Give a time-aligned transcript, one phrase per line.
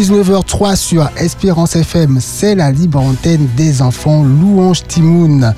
[0.00, 5.54] 19h03 sur Espérance FM, c'est la libre antenne des enfants Louange Timoun.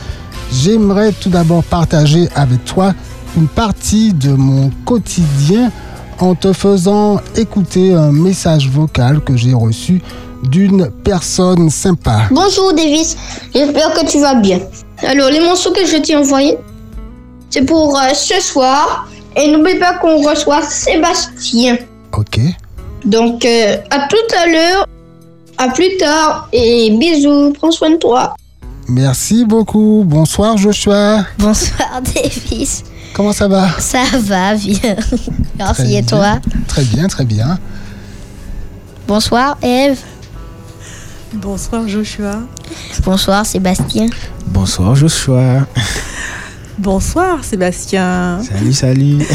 [0.52, 2.92] J'aimerais tout d'abord partager avec toi
[3.36, 5.70] une partie de mon quotidien
[6.18, 10.02] en te faisant écouter un message vocal que j'ai reçu
[10.42, 12.22] d'une personne sympa.
[12.32, 13.16] Bonjour Davis,
[13.54, 14.58] j'espère que tu vas bien.
[15.06, 16.58] Alors les morceaux que je t'ai envoyés,
[17.48, 19.08] c'est pour euh, ce soir.
[19.36, 21.78] Et n'oublie pas qu'on reçoit Sébastien.
[23.04, 24.86] Donc euh, à tout à l'heure,
[25.58, 28.34] à plus tard et bisous, prends soin de toi.
[28.88, 30.04] Merci beaucoup.
[30.06, 31.24] Bonsoir Joshua.
[31.38, 32.84] Bonsoir Davis.
[33.14, 33.68] Comment ça va?
[33.78, 34.96] Ça va bien.
[35.58, 36.38] Merci Très et toi?
[36.44, 36.60] Bien.
[36.66, 37.58] Très bien, très bien.
[39.06, 39.98] Bonsoir Eve.
[41.34, 42.40] Bonsoir Joshua.
[43.04, 44.06] Bonsoir Sébastien.
[44.46, 45.66] Bonsoir Joshua.
[46.78, 48.40] Bonsoir Sébastien.
[48.42, 49.26] Salut, salut.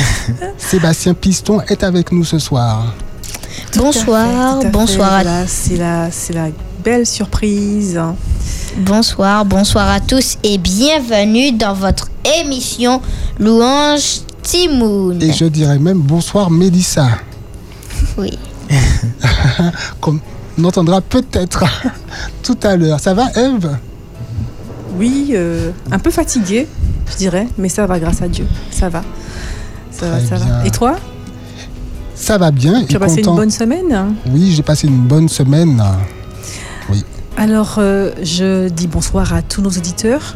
[0.58, 2.94] Sébastien Piston est avec nous ce soir.
[3.72, 5.16] Tout à Bonsoir, fait, tout à bonsoir fait.
[5.16, 6.48] à- Voilà, c'est la, c'est la
[6.84, 8.00] belle surprise.
[8.78, 12.10] Bonsoir, bonsoir à tous et bienvenue dans votre
[12.42, 13.02] émission
[13.40, 15.22] Louange Timoun.
[15.22, 17.08] Et je dirais même bonsoir Mélissa.
[18.18, 18.38] Oui.
[20.02, 20.20] Comme
[20.58, 21.64] on entendra peut-être
[22.44, 23.00] tout à l'heure.
[23.00, 23.78] Ça va Eve?
[24.96, 26.68] Oui, euh, un peu fatigué,
[27.12, 28.48] je dirais, mais ça va grâce à Dieu.
[28.72, 29.04] Ça va.
[29.92, 30.46] Ça, va, ça bien.
[30.60, 30.66] va.
[30.66, 30.96] Et toi?
[32.18, 32.84] Ça va bien.
[32.84, 33.32] Tu as passé content.
[33.32, 35.82] une bonne semaine Oui, j'ai passé une bonne semaine.
[37.38, 40.36] Alors, euh, je dis bonsoir à tous nos auditeurs.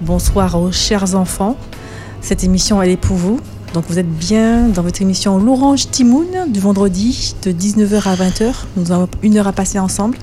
[0.00, 1.56] Bonsoir aux chers enfants.
[2.20, 3.40] Cette émission, elle est pour vous.
[3.74, 8.52] Donc, vous êtes bien dans votre émission L'Orange Timoun du vendredi de 19h à 20h.
[8.76, 10.18] Nous avons une heure à passer ensemble.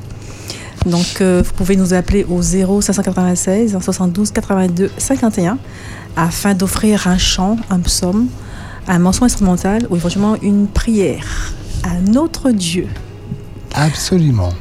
[0.86, 5.58] Donc, euh, vous pouvez nous appeler au 0 596 72 82 51
[6.18, 8.28] afin d'offrir un chant, un psaume,
[8.90, 12.88] un morceau instrumental ou éventuellement une prière à notre Dieu.
[13.74, 14.52] Absolument.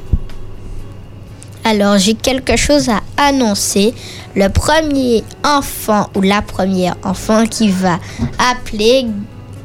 [1.65, 3.95] Alors j'ai quelque chose à annoncer.
[4.37, 7.99] Le premier enfant ou la première enfant qui va
[8.39, 9.07] appeler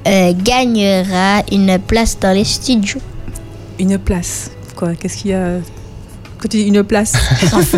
[0.08, 3.02] euh, gagnera une place dans les studios.
[3.80, 4.50] Une place.
[4.76, 4.96] Quoi?
[4.96, 5.58] Qu'est-ce qu'il y a?
[6.44, 7.14] Quand tu dis une place
[7.54, 7.78] Enfin,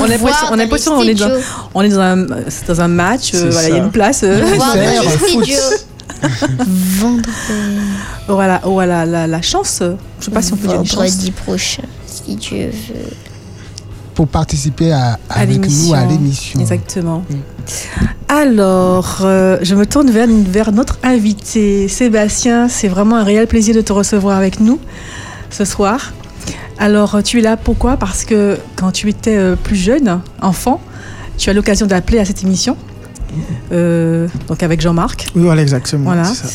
[0.00, 1.28] On a l'impression- on est dans-.
[1.74, 4.22] On est dans un, c'est dans un match, euh, voilà, il y a une place.
[4.24, 4.40] euh.
[6.98, 7.26] Vendredi,
[8.26, 9.82] voilà, oh, voilà la, la chance.
[10.18, 10.96] Je sais pas si on peut dire une chance.
[10.96, 13.10] vendredi prochain, si Dieu veut.
[14.14, 15.94] Pour participer à, À avec nous l'émission.
[15.94, 16.60] à l'émission.
[16.60, 17.24] Exactement.
[18.28, 22.68] Alors, euh, je me tourne vers, vers notre invité, Sébastien.
[22.68, 24.78] C'est vraiment un réel plaisir de te recevoir avec nous
[25.50, 26.12] ce soir.
[26.78, 27.96] Alors, tu es là pourquoi?
[27.96, 30.80] Parce que quand tu étais euh, plus jeune, enfant,
[31.38, 32.76] tu as l'occasion d'appeler à cette émission.
[33.72, 35.26] Euh, donc avec Jean-Marc.
[35.34, 36.04] Oui, voilà, exactement.
[36.04, 36.24] Voilà.
[36.24, 36.48] ça.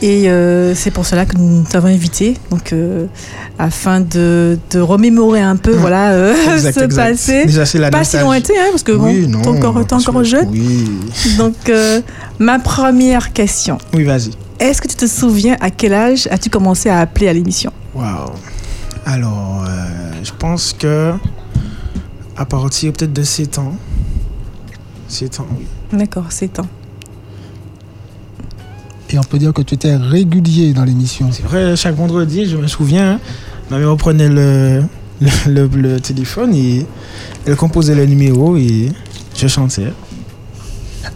[0.00, 3.06] Et euh, c'est pour cela que nous t'avons invité, donc euh,
[3.58, 5.78] afin de, de remémorer un peu, Mhm.
[5.80, 7.10] voilà, Exact, ce exact.
[7.10, 7.46] passé.
[7.46, 10.48] Déjà, la Pas si lointain, hein, parce que Oui, bon, t'es encore, t'es encore jeune.
[10.50, 10.88] Oui.
[11.36, 11.54] Donc,
[12.38, 13.78] ma première question.
[13.94, 14.30] Oui, vas-y.
[14.60, 17.72] Est-ce que tu te souviens à quel âge as-tu commencé à appeler à l'émission?
[17.94, 18.30] Waouh.
[19.10, 21.14] Alors, euh, je pense que
[22.36, 23.74] à partir peut-être de 7 ans.
[25.08, 25.64] 7 ans, oui.
[25.98, 26.66] D'accord, c'est ans.
[29.10, 31.30] Et on peut dire que tu étais régulier dans l'émission.
[31.32, 33.18] C'est vrai, chaque vendredi, je me souviens,
[33.70, 34.82] ma mère prenait le,
[35.22, 36.84] le, le- le téléphone et
[37.46, 38.90] elle composait le numéro et
[39.34, 39.90] je chantais.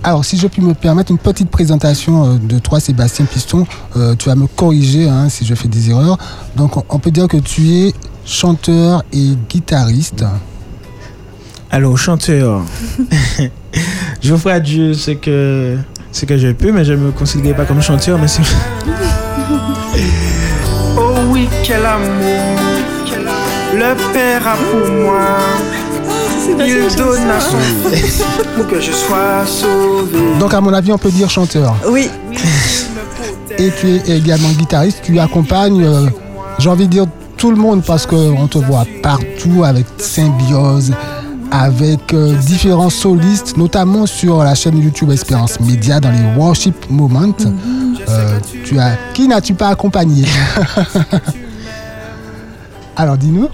[0.03, 3.67] Alors, si je puis me permettre une petite présentation euh, de toi, Sébastien Piston,
[3.97, 6.19] euh, tu vas me corriger hein, si je fais des erreurs.
[6.57, 7.93] Donc, on, peut dire que tu es
[8.25, 10.25] chanteur et guitariste.
[11.71, 12.63] Alors, chanteur,
[14.23, 15.79] je ferai à Dieu ce que,
[16.11, 18.43] ce que je peux, mais je ne me considère pas comme chanteur, mais c'est...
[20.95, 22.63] Oh oui, quel amour
[23.75, 25.82] le Père a pour moi.
[28.57, 30.19] Pour que je sois sauvé.
[30.39, 31.75] Donc, à mon avis, on peut dire chanteur.
[31.89, 32.11] Oui,
[33.59, 35.01] Et tu es également guitariste.
[35.03, 36.07] Tu accompagnes, euh,
[36.59, 37.07] j'ai envie de dire,
[37.37, 40.93] tout le monde parce qu'on te voit partout avec Symbiose,
[41.51, 47.35] avec euh, différents solistes, notamment sur la chaîne YouTube Espérance Média dans les Worship Moments.
[48.09, 50.25] Euh, tu as, qui n'as-tu pas accompagné?
[52.97, 53.49] Alors dis-nous,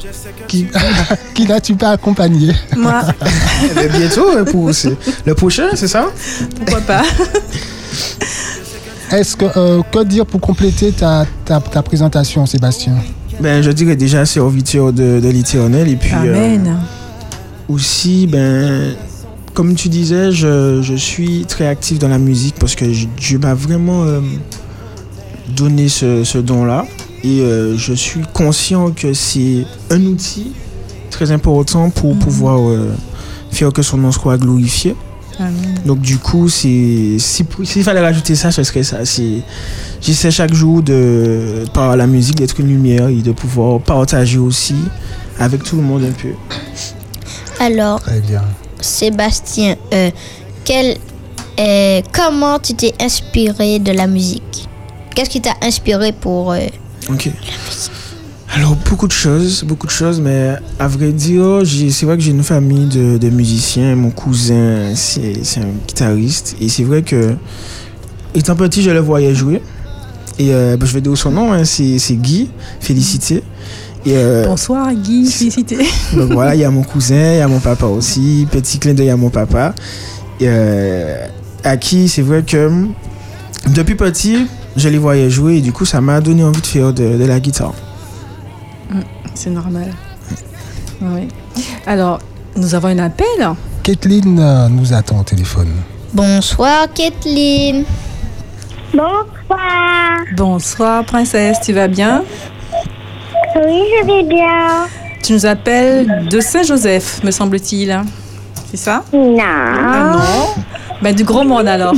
[0.48, 0.66] qui,
[1.34, 2.52] qui n'as-tu pas accompagné?
[2.76, 3.02] Moi,
[3.76, 6.06] Mais bientôt, hein, pour, c'est- le prochain, c'est ça?
[6.56, 7.02] Pourquoi pas.
[9.10, 12.94] Est-ce que, euh, que dire pour compléter ta, ta, ta présentation, Sébastien?
[13.40, 16.76] Ben, je dirais déjà serviteur de, de l'éternel et puis euh, Amen.
[17.68, 18.94] aussi, ben,
[19.54, 23.38] comme tu disais, je, je suis très actif dans la musique parce que je- Dieu
[23.38, 24.20] m'a vraiment euh,
[25.56, 26.84] donné ce, ce don-là.
[27.28, 30.52] Et euh, je suis conscient que c'est un outil
[31.10, 32.20] très important pour mhm.
[32.20, 32.94] pouvoir euh,
[33.50, 34.96] faire que son nom soit glorifié.
[35.84, 37.20] Donc du coup, s'il
[37.84, 38.98] fallait rajouter ça, ce serait ça.
[40.00, 44.74] J'essaie chaque jour de, par la musique d'être une lumière et de pouvoir partager aussi
[45.38, 46.30] avec tout le monde un peu.
[47.60, 48.00] Alors,
[48.80, 50.10] Sébastien, euh,
[50.64, 50.96] quel,
[51.60, 54.68] euh, comment tu t'es inspiré de la musique?
[55.14, 56.60] Qu'est-ce qui t'a inspiré pour euh,
[57.08, 57.32] musique
[58.50, 62.30] alors, beaucoup de choses, beaucoup de choses, mais à vrai dire, c'est vrai que j'ai
[62.30, 63.94] une famille de, musiciens.
[63.94, 66.56] Mon cousin, c'est un guitariste.
[66.58, 67.34] Et c'est vrai que,
[68.34, 69.62] étant petit, je le voyais jouer.
[70.38, 72.50] Et ben, je vais dire son nom, hein, c'est Guy,
[72.80, 73.44] félicité.
[74.06, 75.78] Euh, Bonsoir Guy, félicité.
[76.14, 78.46] Donc voilà, il y a mon cousin, il y a mon papa aussi.
[78.50, 79.74] Petit clin d'œil à mon papa.
[80.40, 81.26] Euh,
[81.64, 82.70] à qui c'est vrai que
[83.74, 84.46] depuis petit,
[84.78, 87.40] je les voyais jouer et du coup, ça m'a donné envie de faire de, la
[87.40, 87.74] guitare.
[88.90, 89.00] Mm,
[89.34, 89.92] c'est normal.
[91.00, 91.28] Oui.
[91.86, 92.18] Alors,
[92.56, 93.26] nous avons un appel.
[93.82, 95.70] Kathleen euh, nous attend au téléphone.
[96.12, 97.84] Bonsoir Kathleen.
[98.92, 100.18] Bonsoir.
[100.36, 102.22] Bonsoir princesse, tu vas bien?
[103.56, 104.86] Oui, je vais bien.
[105.22, 108.00] Tu nous appelles de Saint-Joseph, me semble-t-il.
[108.70, 109.04] C'est ça?
[109.12, 109.36] Non.
[109.40, 110.62] Ah non
[111.02, 111.94] ben, Du gros monde alors.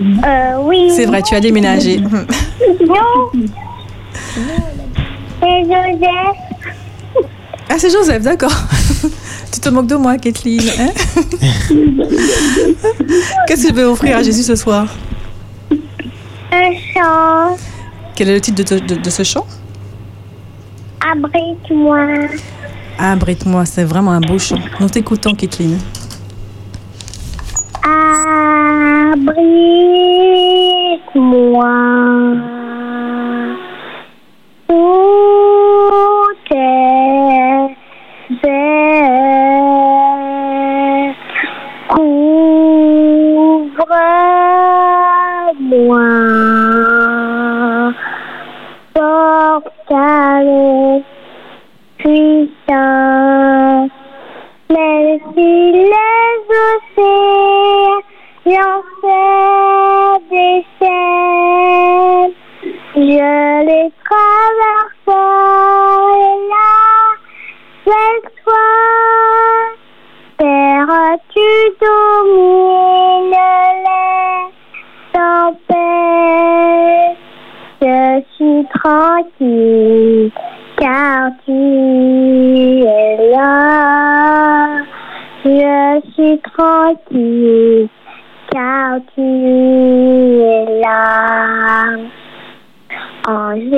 [0.00, 0.90] Euh, oui.
[0.94, 1.98] C'est vrai, tu as déménagé.
[1.98, 3.30] non.
[5.40, 6.36] C'est Joseph.
[7.68, 8.52] Ah, c'est Joseph, d'accord.
[9.52, 10.60] tu te moques de moi, Kathleen.
[10.78, 10.90] Hein
[13.46, 14.86] Qu'est-ce que tu veux offrir à Jésus ce soir
[16.52, 17.56] Un chant.
[18.14, 19.46] Quel est le titre de, ce chant
[21.00, 22.06] Abrite-moi.
[22.98, 24.60] Abrite-moi, c'est vraiment un beau chant.
[24.78, 25.78] Nous t'écoutons, Kathleen.
[29.12, 29.42] Fabrique-moi.
[79.40, 80.32] dit,
[80.76, 84.78] car tu es là.
[85.44, 87.88] Je suis tranquille,
[88.50, 91.96] car tu es là.
[93.28, 93.72] En Jésus,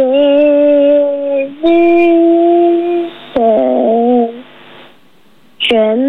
[5.59, 6.04] je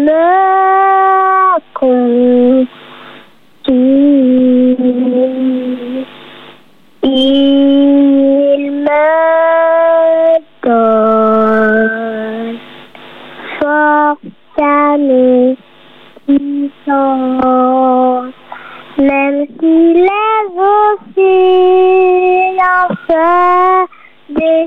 [23.06, 23.86] pas
[24.28, 24.66] des.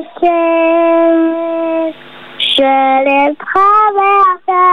[2.60, 2.74] Je
[3.06, 4.68] les traverserai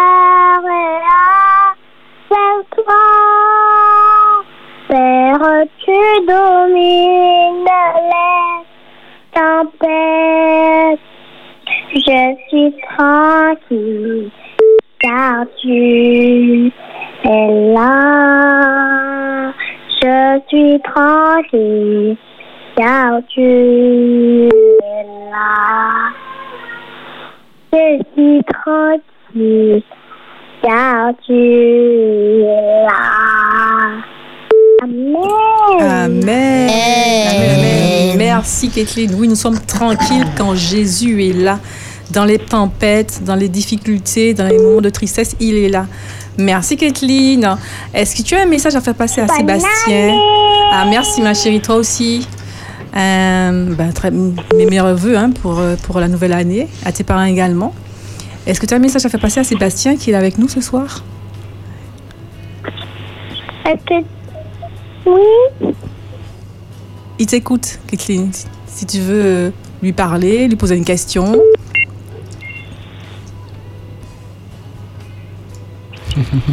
[2.30, 3.04] avec toi.
[4.88, 5.46] Père,
[5.84, 7.70] tu domines
[8.10, 8.62] les
[9.34, 11.00] tempêtes.
[11.94, 14.30] Je suis tranquille
[15.00, 16.72] car tu
[17.24, 19.52] es là.
[20.02, 22.16] Je suis tranquille.
[34.82, 35.76] Abrite-moi.
[39.18, 41.58] Oui, nous sommes tranquilles quand Jésus est là.
[42.10, 45.86] Dans les tempêtes, dans les difficultés, dans les moments de tristesse, il est là.
[46.36, 47.56] Merci Kathleen.
[47.94, 50.14] Est-ce que tu as un message à faire passer à Sébastien?
[50.72, 52.28] Ah merci ma chérie, toi aussi.
[52.94, 57.04] Euh, ben, très, mes meilleurs voeux hein, pour, euh, pour la nouvelle année, à tes
[57.04, 57.74] parents également.
[58.46, 60.48] Est-ce que tu as un message à faire passer à Sébastien qui est avec nous
[60.48, 61.04] ce soir?
[65.04, 65.74] Oui?
[67.18, 68.30] Il t'écoute, Kathleen
[68.76, 69.50] si tu veux euh,
[69.82, 71.34] lui parler, lui poser une question.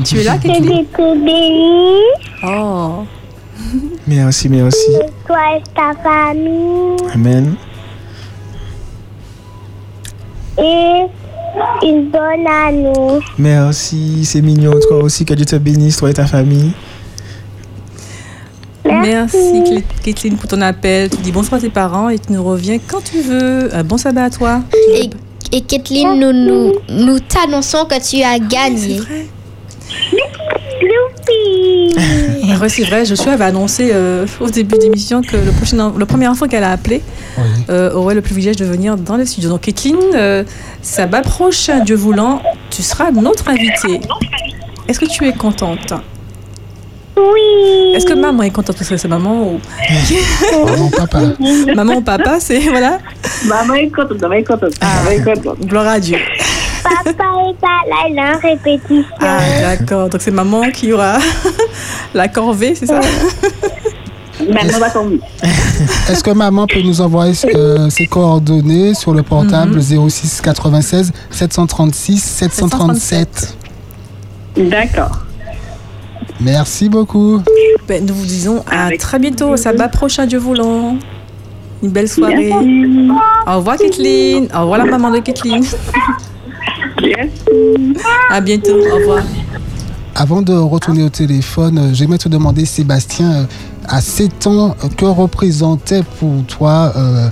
[0.06, 0.86] tu es là, Kathleen
[2.46, 3.04] Oh.
[4.08, 4.90] Merci, merci.
[5.28, 6.98] Toi et ta famille.
[7.14, 7.56] Amen.
[10.58, 11.06] Et
[11.84, 13.20] une bonne année.
[13.38, 14.74] Merci, c'est mignon.
[14.88, 16.72] Toi aussi, que Dieu te bénisse, toi et ta famille.
[18.86, 19.64] Merci,
[20.04, 21.10] Kathleen, pour ton appel.
[21.10, 23.74] Tu dis bonsoir à tes parents et tu nous reviens quand tu veux.
[23.74, 24.62] Un bon sabbat à toi.
[24.94, 25.10] Et,
[25.52, 29.00] et Kathleen, nous, nous, nous t'annonçons que tu as gagné.
[29.10, 29.30] Oui,
[32.70, 36.48] c'est vrai, Joshua avait annoncé euh, au début d'émission que le, prochain, le premier enfant
[36.48, 37.02] qu'elle a appelé
[37.70, 39.50] euh, aurait le privilège de venir dans le studio.
[39.50, 40.44] Donc, Kathleen, euh,
[40.82, 44.02] sabbat prochain, Dieu voulant, tu seras notre invitée.
[44.88, 45.94] Est-ce que tu es contente?
[47.16, 47.94] Oui.
[47.96, 49.60] Est-ce que maman est contente parce que c'est maman ou...
[50.66, 51.22] Maman, papa?
[51.76, 52.60] maman ou papa, c'est...
[52.60, 52.98] Voilà.
[53.46, 54.74] Maman est contente, maman est contente.
[54.82, 55.60] Ah, maman est contente.
[55.66, 56.18] Gloire à Dieu.
[56.84, 59.06] Papa est pas là, il est en répétition.
[59.20, 60.10] Ah, d'accord.
[60.10, 61.18] Donc, c'est maman qui aura
[62.14, 63.00] la corvée, c'est ça?
[64.40, 65.20] Maman va tomber.
[66.10, 72.18] Est-ce que maman peut nous envoyer euh, ses coordonnées sur le portable 06 96 736
[72.20, 73.58] 737
[74.58, 75.20] D'accord.
[76.40, 77.42] Merci beaucoup.
[77.88, 80.98] Ben, nous vous disons à Avec très bientôt, sabbat prochain, Dieu voulant.
[81.82, 82.50] Une belle soirée.
[82.50, 83.10] Merci.
[83.48, 84.48] Au revoir, Kathleen.
[84.56, 85.64] Au revoir, la maman de Kathleen.
[88.30, 88.78] À bientôt.
[88.80, 89.24] Au revoir.
[90.16, 93.44] Avant de retourner au téléphone, j'aimerais te demander, Sébastien, euh,
[93.88, 97.30] à 7 ans, que représentait pour toi euh,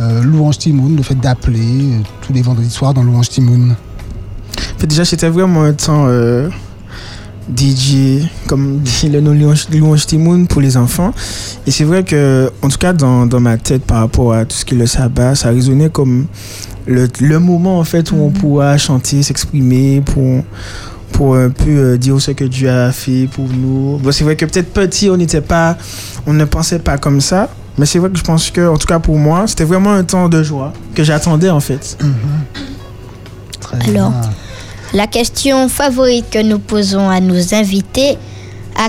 [0.00, 3.76] euh, Louange Timoun, le fait d'appeler euh, tous les vendredis soirs dans Louange Timoun?
[4.82, 6.48] Déjà, c'était vraiment un temps euh,
[7.56, 11.12] DJ, comme dit le nom Louange Louange Timoun pour les enfants.
[11.66, 14.56] Et c'est vrai que, en tout cas, dans, dans ma tête, par rapport à tout
[14.56, 16.26] ce qui est le sabbat, ça résonnait comme
[16.86, 20.42] le, le moment, en fait, où on pourra chanter, s'exprimer, pour,
[21.12, 23.98] pour un peu euh, dire ce que Dieu a fait pour nous.
[23.98, 25.76] Bon, c'est vrai que peut-être petit, on n'était pas,
[26.26, 27.48] on ne pensait pas comme ça.
[27.78, 30.02] Mais c'est vrai que je pense que, en tout cas pour moi, c'était vraiment un
[30.04, 31.98] temps de joie que j'attendais, en fait.
[33.60, 34.30] Très Alors, bien.
[34.94, 38.16] La question favorite que nous posons à nos invités,
[38.76, 38.88] à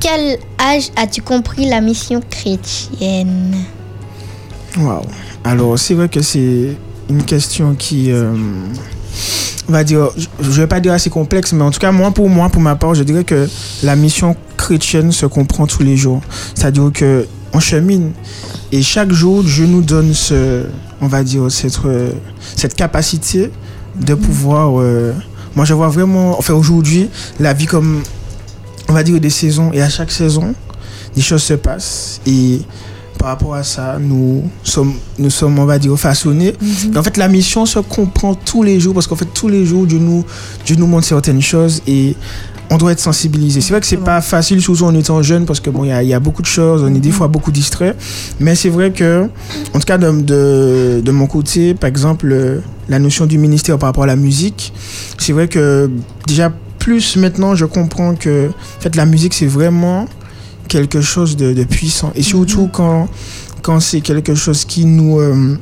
[0.00, 3.54] quel âge as-tu compris la mission chrétienne?
[4.76, 5.02] Waouh.
[5.44, 6.76] Alors, c'est vrai que c'est
[7.08, 8.32] une question qui, euh,
[9.68, 12.10] on va dire, je je vais pas dire assez complexe, mais en tout cas, moi,
[12.10, 13.48] pour moi, pour ma part, je dirais que
[13.82, 16.20] la mission chrétienne se comprend tous les jours.
[16.54, 18.12] C'est-à-dire que on chemine
[18.72, 20.64] et chaque jour, Dieu nous donne ce,
[21.00, 22.10] on va dire, cette, euh,
[22.56, 23.50] cette capacité
[23.96, 24.78] de pouvoir.
[24.80, 25.12] euh,
[25.56, 27.08] moi, je vois vraiment, enfin, aujourd'hui,
[27.40, 28.02] la vie comme,
[28.88, 30.54] on va dire, des saisons et à chaque saison,
[31.16, 32.60] des choses se passent et
[33.18, 36.54] par rapport à ça, nous sommes, nous sommes on va dire, façonnés.
[36.94, 39.66] Et en fait, la mission se comprend tous les jours parce qu'en fait, tous les
[39.66, 40.24] jours, Dieu nous,
[40.64, 42.16] Dieu nous montre certaines choses et
[42.70, 43.60] on doit être sensibilisé.
[43.60, 45.92] C'est vrai que c'est pas facile, surtout en étant jeune, parce que bon, il y
[45.92, 47.96] a, il y a beaucoup de choses, on est des fois beaucoup distrait.
[48.40, 49.28] Mais c'est vrai que,
[49.74, 53.88] en tout cas, de, de, de mon côté, par exemple, la notion du ministère par
[53.88, 54.72] rapport à la musique,
[55.18, 55.90] c'est vrai que
[56.26, 60.06] déjà plus maintenant, je comprends que, en fait, la musique, c'est vraiment
[60.68, 62.12] quelque chose de, de puissant.
[62.14, 63.08] Et surtout quand,
[63.62, 65.18] quand c'est quelque chose qui nous...
[65.18, 65.58] euh,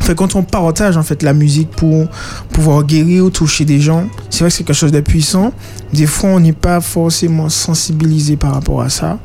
[0.00, 2.06] fait, quand on partage en fait la musique pour
[2.50, 5.52] pouvoir guérir ou toucher des gens, c'est vrai que c'est quelque chose de puissant.
[5.92, 9.18] Des fois, on n'est pas forcément sensibilisé par rapport à ça.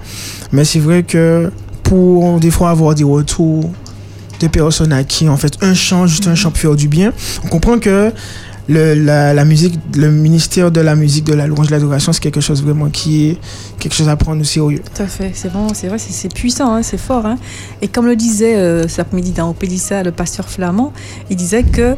[0.51, 1.51] Mais c'est vrai que
[1.83, 3.69] pour des fois avoir des retours
[4.41, 7.13] de personnes à qui en fait un chant, juste un chant peut faire du bien,
[7.45, 8.11] on comprend que
[8.67, 12.19] le, la, la musique, le ministère de la musique, de la louange, de l'adoration, c'est
[12.21, 13.37] quelque chose vraiment qui est
[13.79, 14.81] quelque chose à prendre au sérieux.
[14.95, 17.25] Tout à fait, c'est vraiment, c'est vrai, c'est- puissant, hein, c'est fort.
[17.25, 17.37] hein.
[17.81, 20.93] Et comme le disait euh, cet après-midi dans Opélissa, le pasteur flamand,
[21.29, 21.95] il disait que euh,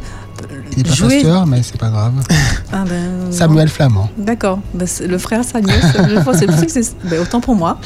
[0.72, 1.14] Il n'est pas jouer.
[1.16, 2.12] pasteur, mais c'est pas grave.
[2.72, 4.10] Ah ben, Samuel Flamand.
[4.18, 7.78] D'accord, Ben, le frère Samuel, c'est pour ça que c'est ben, autant pour moi.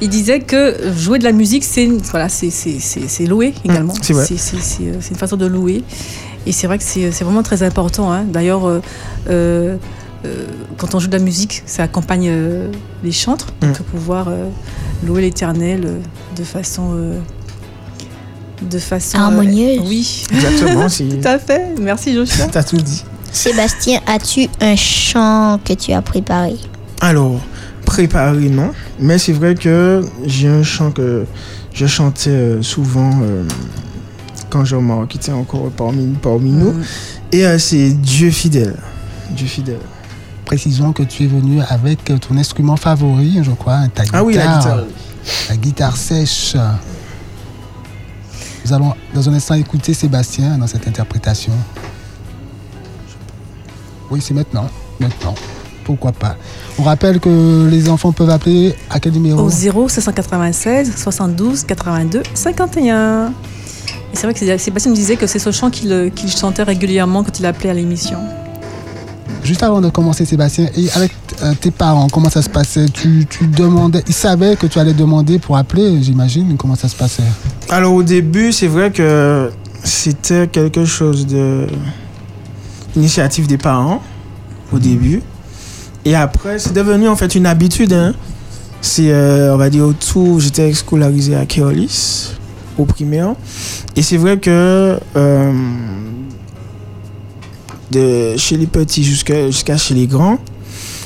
[0.00, 3.94] Il disait que jouer de la musique, c'est voilà, c'est c'est- c'est- c'est louer également.
[4.02, 4.24] c'est vrai.
[4.26, 5.84] C'est c'est- c'est, euh, c'est une façon de louer.
[6.48, 8.10] Et c'est vrai que c'est vraiment très important.
[8.10, 8.24] hein.
[8.24, 8.80] D'ailleurs, euh,
[9.28, 9.76] euh,
[10.24, 10.46] euh,
[10.78, 12.68] quand on joue de la musique, ça accompagne euh,
[13.04, 13.82] les chantres, donc Mm.
[13.84, 14.48] pouvoir euh,
[15.06, 15.98] louer l'Éternel euh,
[16.36, 17.18] de façon euh,
[18.62, 19.80] de façon euh, Harmonieuse.
[19.86, 20.86] oui, Exactement,
[21.22, 21.74] tout à fait.
[21.80, 22.46] Merci Joshua.
[22.50, 23.04] T'as tout dit.
[23.30, 26.56] Sébastien, as-tu un chant que tu as préparé?
[27.00, 27.38] Alors,
[27.84, 28.70] préparé, non.
[28.98, 31.26] Mais c'est vrai que j'ai un chant que
[31.74, 33.44] je chantais souvent euh,
[34.50, 36.72] quand je m'en qui était encore parmi, parmi nous.
[36.72, 36.82] Mm.
[37.32, 38.76] Et euh, c'est Dieu fidèle.
[39.30, 39.80] Dieu fidèle.
[40.44, 44.20] Précisons que tu es venu avec ton instrument favori, je crois, ta guitare.
[44.20, 44.84] Ah oui, la guitare.
[45.50, 46.56] La guitare sèche.
[48.64, 51.52] Nous allons dans un instant écouter Sébastien dans cette interprétation.
[54.10, 54.68] Oui, c'est maintenant.
[55.00, 55.34] Maintenant.
[55.84, 56.36] pourquoi pas.
[56.78, 59.40] On rappelle que les enfants peuvent appeler à quel numéro?
[59.40, 63.32] Au 0 796 72 82 51.
[64.12, 67.38] Et c'est vrai que Sébastien me disait que c'est ce chant qu'il chantait régulièrement quand
[67.38, 68.18] il appelait à l'émission.
[69.44, 71.12] Juste avant de commencer, Sébastien, et avec
[71.42, 72.86] euh, tes parents, comment ça se passait?
[72.86, 76.56] Tu, tu, demandais, ils savaient que tu allais demander pour appeler, j'imagine.
[76.56, 77.22] Comment ça se passait?
[77.70, 79.50] Alors au début, c'est vrai que
[79.84, 81.66] c'était quelque chose de
[82.96, 84.02] initiative des parents
[84.72, 85.22] au début.
[86.04, 87.92] Et après, c'est devenu en fait une habitude.
[87.92, 88.14] Hein.
[88.80, 92.32] C'est, euh, on va dire, autour, j'étais scolarisé à Keolis,
[92.78, 93.34] au primaire.
[93.96, 95.52] Et c'est vrai que euh,
[97.90, 100.38] de chez les petits jusqu'à jusqu'à chez les grands,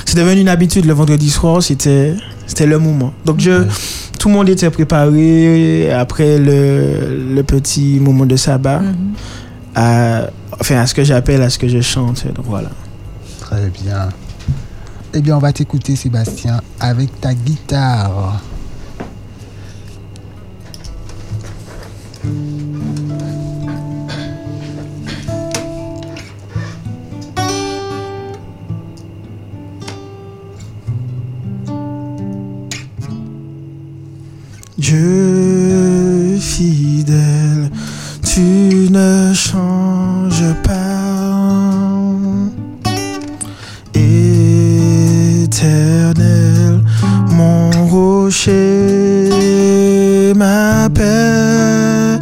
[0.05, 0.85] c'est devenu une habitude.
[0.85, 2.15] Le vendredi soir, c'était
[2.47, 3.13] c'était le moment.
[3.25, 3.65] Donc je,
[4.19, 9.15] tout le monde était préparé après le, le petit moment de sabbat, mhm.
[9.75, 10.27] à,
[10.61, 12.25] enfin à ce que j'appelle, à ce que je chante.
[12.35, 12.71] Donc voilà.
[13.41, 14.09] Très bien.
[15.15, 18.41] Eh bien, on va t'écouter, Sébastien, avec ta guitare.
[34.93, 37.71] Dieu fidèle,
[38.23, 42.21] tu ne changes pas.
[43.95, 45.49] Éternel,
[47.31, 49.31] mon rocher,
[50.37, 52.19] ma paix.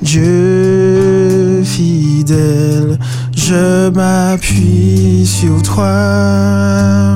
[0.00, 2.98] Dieu fidèle,
[3.36, 7.13] je m'appuie sur toi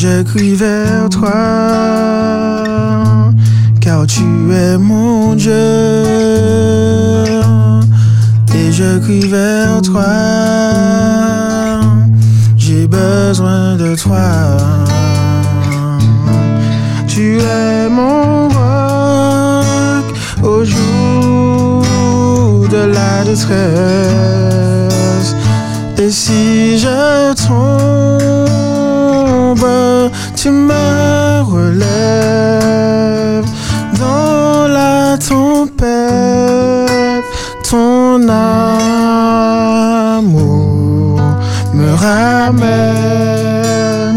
[0.00, 2.64] je crie vers toi,
[3.82, 5.52] car tu es mon Dieu.
[8.54, 10.14] Et je crie vers toi,
[12.56, 14.56] j'ai besoin de toi.
[17.06, 20.06] Tu es mon roc
[20.42, 21.84] au jour
[22.70, 24.56] de la détresse.
[25.98, 28.49] Et si je tombe,
[30.36, 31.80] tu me relèves
[33.98, 35.88] dans la tempête,
[37.68, 39.20] ton amour
[41.74, 42.62] me ramène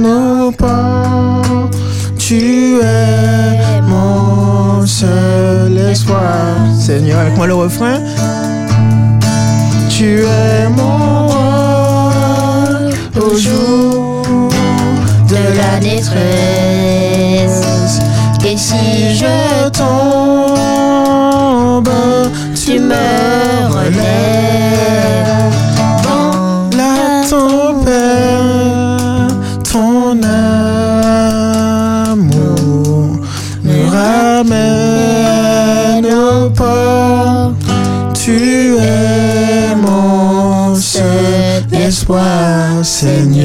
[0.05, 1.69] au port.
[2.17, 6.55] Tu es mon seul espoir.
[6.79, 7.99] Seigneur, avec moi le refrain.
[9.89, 11.02] Tu es mon
[18.45, 19.89] Et si je tombe,
[22.55, 22.93] tu me
[23.71, 25.53] relèves
[26.03, 26.97] dans la
[27.29, 27.91] tempête.
[29.71, 30.21] Ton
[32.13, 33.19] amour
[33.63, 34.47] me ramène
[36.13, 37.53] au port.
[38.13, 43.42] Tu es mon seul espoir, Seigneur.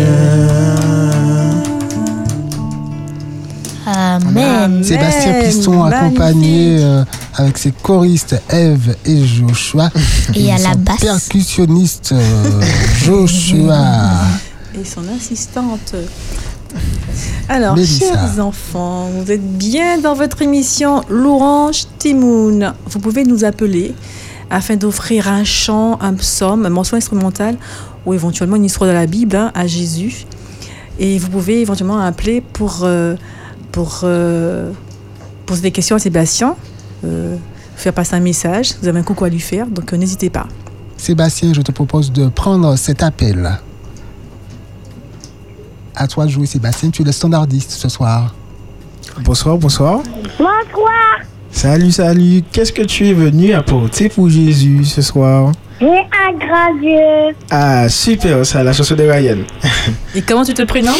[5.62, 9.90] Sébastien Piston accompagné euh, avec ses choristes Eve et Joshua.
[10.34, 11.00] Et, à la basse.
[11.00, 12.60] Percussionniste euh,
[13.04, 14.10] Joshua.
[14.78, 15.94] Et son assistante.
[17.48, 22.74] Alors, chers enfants, vous êtes bien dans votre émission L'Orange Timoun.
[22.86, 23.94] Vous pouvez nous appeler
[24.50, 27.56] afin d'offrir un chant, un psaume, un morceau instrumental
[28.06, 30.26] ou éventuellement une histoire de la Bible hein, à Jésus.
[30.98, 33.14] Et vous pouvez éventuellement appeler pour euh,
[33.72, 34.72] pour euh,
[35.48, 36.54] poser des questions à Sébastien,
[37.04, 37.36] euh,
[37.74, 38.74] faire passer un message.
[38.80, 40.46] Vous avez un coucou à lui faire, donc euh, n'hésitez pas.
[40.98, 43.58] Sébastien, je te propose de prendre cet appel.
[45.96, 46.90] À toi de jouer, Sébastien.
[46.90, 48.34] Tu es le standardiste ce soir.
[49.24, 50.02] Bonsoir, bonsoir.
[50.38, 51.20] Bonsoir.
[51.50, 52.42] Salut, salut.
[52.52, 55.52] Qu'est-ce que tu es venu apporter pour Jésus ce soir?
[55.80, 57.36] J'ai un grand Dieu.
[57.50, 59.38] Ah, super, ça, la chanson de Ryan.
[60.14, 60.94] Et comment tu te prénommes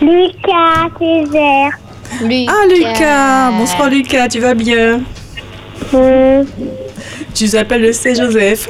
[0.00, 1.78] Lucas Césaire.
[2.48, 3.50] Ah, Lucas.
[3.52, 4.28] Bonsoir, Lucas.
[4.28, 5.00] Tu vas bien?
[5.92, 6.46] Oui.
[7.34, 8.14] Tu t'appelles le C.
[8.14, 8.68] Joseph.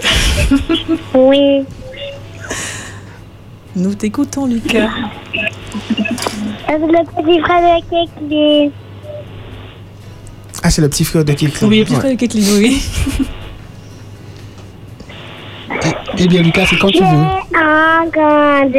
[1.14, 1.64] oui.
[3.76, 4.88] Nous t'écoutons, Lucas.
[6.68, 7.80] Le petit frère
[8.22, 8.70] de.
[10.62, 11.68] Ah, c'est le petit frère de Keklin.
[11.68, 12.82] Oui, le petit frère de Keklin, oui.
[15.70, 17.06] eh, eh, bien, Lucas, c'est quand tu veux.
[17.06, 18.70] un grand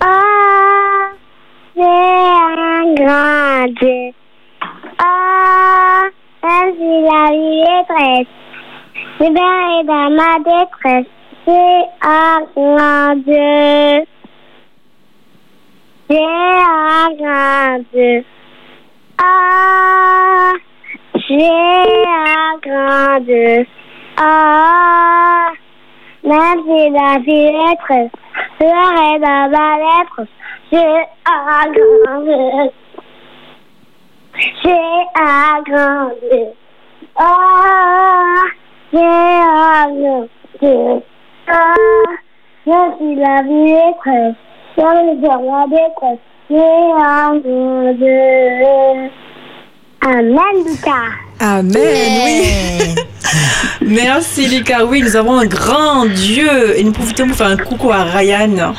[0.00, 1.10] Ah
[2.80, 4.12] c'est un grand Dieu.
[4.98, 6.04] Ah,
[6.42, 8.26] même si la vie est
[9.18, 11.06] c'est bien et dans ma détresse.
[11.46, 14.06] J'ai un grand Dieu.
[16.08, 18.24] J'ai un grand Dieu.
[19.22, 20.52] Ah,
[21.14, 23.66] j'ai un grand Dieu.
[24.16, 25.50] Ah,
[26.24, 28.16] même si la vie est triste,
[28.58, 30.26] serait dans ma lettre.
[30.72, 30.78] J'ai
[31.26, 31.66] un
[35.62, 36.52] grand Dieu.
[37.16, 38.44] Ah,
[38.92, 40.28] grand
[40.60, 41.02] Dieu.
[41.48, 41.74] Ah,
[42.66, 44.38] même si la vie est triste,
[44.76, 46.18] serait dans ma lettre.
[46.48, 49.10] J'ai un grand Dieu.
[50.02, 51.29] Amen, Lucas.
[51.40, 52.94] Amen, oui.
[53.86, 54.84] Merci Lucas.
[54.84, 58.74] Oui, nous avons un grand Dieu et nous profitons pour faire un coucou à Ryan.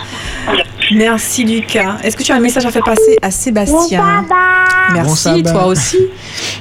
[0.93, 1.97] Merci Lucas.
[2.04, 4.26] Est-ce que tu as un message à faire passer à Sébastien?
[4.93, 5.97] Merci, Bon toi aussi.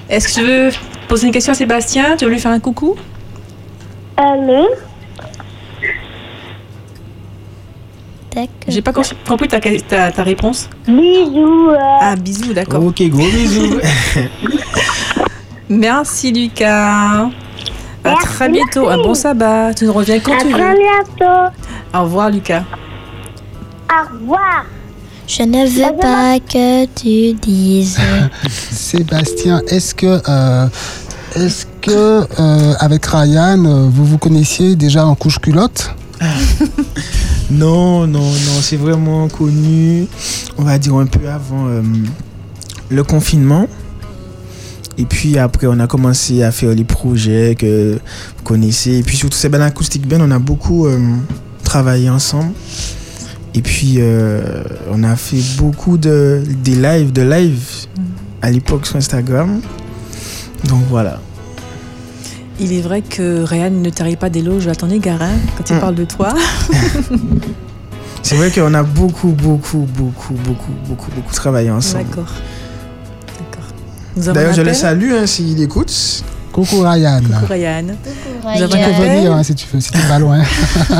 [0.09, 0.71] Est-ce que tu veux
[1.09, 2.17] poser une question à Sébastien?
[2.17, 2.97] Tu veux lui faire un coucou?
[4.19, 4.69] Euh, non.
[8.35, 8.49] D'accord.
[8.69, 10.71] J'ai pas com- compris ta, ta, ta réponse.
[10.87, 11.71] Bisous.
[11.71, 12.85] euh, Ah, bisous, d'accord.
[12.85, 13.79] Ok, gros bisous.
[15.71, 17.27] Merci Lucas.
[17.27, 17.31] À
[18.05, 18.27] Merci.
[18.27, 18.89] très bientôt.
[18.89, 19.73] Un bon sabbat.
[19.75, 20.79] Tu nous reviens quand à tu très veux.
[20.79, 21.57] bientôt.
[21.95, 22.65] Au revoir Lucas.
[23.89, 24.65] Au revoir.
[25.29, 27.99] Je ne veux pas que tu dises.
[28.51, 30.67] Sébastien, est-ce que, euh,
[31.37, 35.95] est-ce que euh, avec Ryan, euh, vous vous connaissiez déjà en couche culotte?
[37.53, 40.07] Non, non, non, c'est vraiment connu,
[40.57, 41.83] on va dire un peu avant euh,
[42.91, 43.67] le confinement.
[45.01, 48.99] Et puis après, on a commencé à faire les projets que vous connaissez.
[48.99, 50.99] Et puis surtout, c'est Ben Acoustic Band, on a beaucoup euh,
[51.65, 52.53] travaillé ensemble.
[53.55, 57.65] Et puis, euh, on a fait beaucoup de des lives, de live
[58.43, 59.63] à l'époque sur Instagram.
[60.69, 61.19] Donc voilà.
[62.61, 65.77] Il est vrai que Ryan ne tarit pas d'éloges à ton égard hein, quand il
[65.77, 65.81] Mm.
[65.81, 66.35] parle de toi.
[68.23, 72.05] C'est vrai qu'on a beaucoup, beaucoup, beaucoup, beaucoup, beaucoup, beaucoup travaillé ensemble.
[72.05, 72.35] D'accord.
[74.21, 75.91] Nous avons D'ailleurs, je le salue hein, s'il écoute.
[76.53, 77.21] Coucou Ryan.
[77.23, 77.83] Coucou Ryan.
[77.85, 79.17] Nous avons Tu un peux appel.
[79.17, 80.43] venir hein, si tu veux, si t'es pas loin.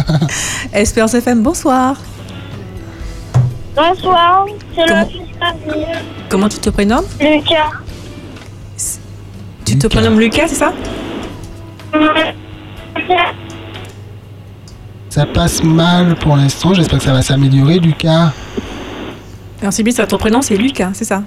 [0.73, 1.97] Espérance FM, bonsoir.
[3.77, 4.47] Bonsoir.
[4.75, 5.87] C'est Comment- le fils Camille.
[6.31, 7.71] Comment tu te prénommes Lucas.
[9.67, 10.73] Tu te prénommes Lucas, c'est ça
[15.11, 18.33] Ça passe mal pour l'instant, j'espère que ça va s'améliorer, Lucas.
[19.71, 21.23] C'est bien ça, ton prénom c'est Lucas, c'est ça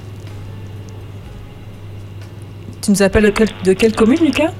[2.84, 4.52] Tu nous appelles de, quel- de quelle commune, Lucas?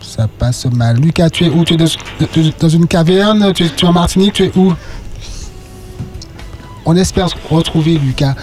[0.00, 0.96] Ça passe mal.
[0.98, 1.64] Lucas, tu es où?
[1.64, 3.52] Tu es dans, une caverne?
[3.52, 4.32] Tu es, tu es en Martinique?
[4.34, 4.72] Tu es où?
[6.84, 8.34] On espère retrouver Lucas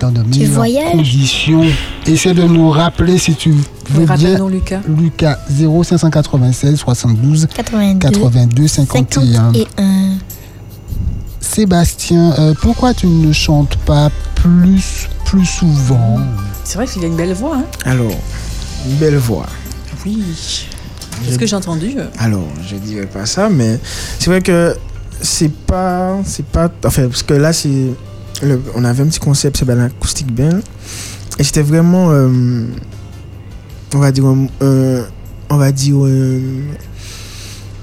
[0.00, 0.92] dans de meilleures voyages?
[0.92, 1.64] conditions.
[2.06, 3.56] Essaie de nous rappeler si tu Oui,
[3.90, 4.14] veux bien.
[4.14, 4.80] rappelle-nous Lucas.
[4.88, 9.52] Lucas 0596 72 82, 82 51.
[9.52, 10.18] 51.
[11.40, 16.18] Sébastien, euh, pourquoi tu ne chantes pas plus, plus souvent
[16.64, 18.12] C'est vrai qu'il a une belle voix, hein Alors,
[18.86, 19.46] une belle voix.
[20.06, 20.22] Oui.
[21.24, 21.94] C'est ce que j'ai entendu.
[21.98, 22.06] euh?
[22.18, 23.78] Alors, je dirais pas ça, mais
[24.18, 24.74] c'est vrai que
[25.20, 27.88] c'est pas, c'est pas, enfin, parce que là, c'est,
[28.42, 30.60] le- on avait un petit concept, c'est ben acoustic band,
[31.38, 32.64] et c'était vraiment, euh,
[33.94, 35.96] on va dire, on va dire,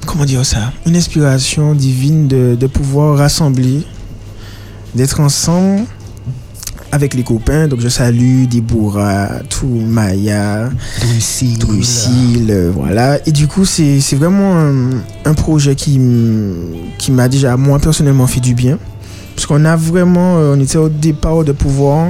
[0.06, 3.86] comment dire ça, une inspiration divine de, de pouvoir rassembler,
[4.96, 5.84] d'être ensemble
[6.96, 7.68] avec les copains.
[7.68, 10.70] Donc, je salue Deborah, tout Maya,
[11.02, 11.58] Drusille.
[11.60, 13.20] Drusille, voilà.
[13.28, 14.90] Et du coup, c'est vraiment un,
[15.26, 16.00] un projet qui,
[16.98, 18.80] qui m'a déjà, moi personnellement, fait du bien.
[19.36, 22.08] Parce qu'on a vraiment, euh, on était au départ de pouvoir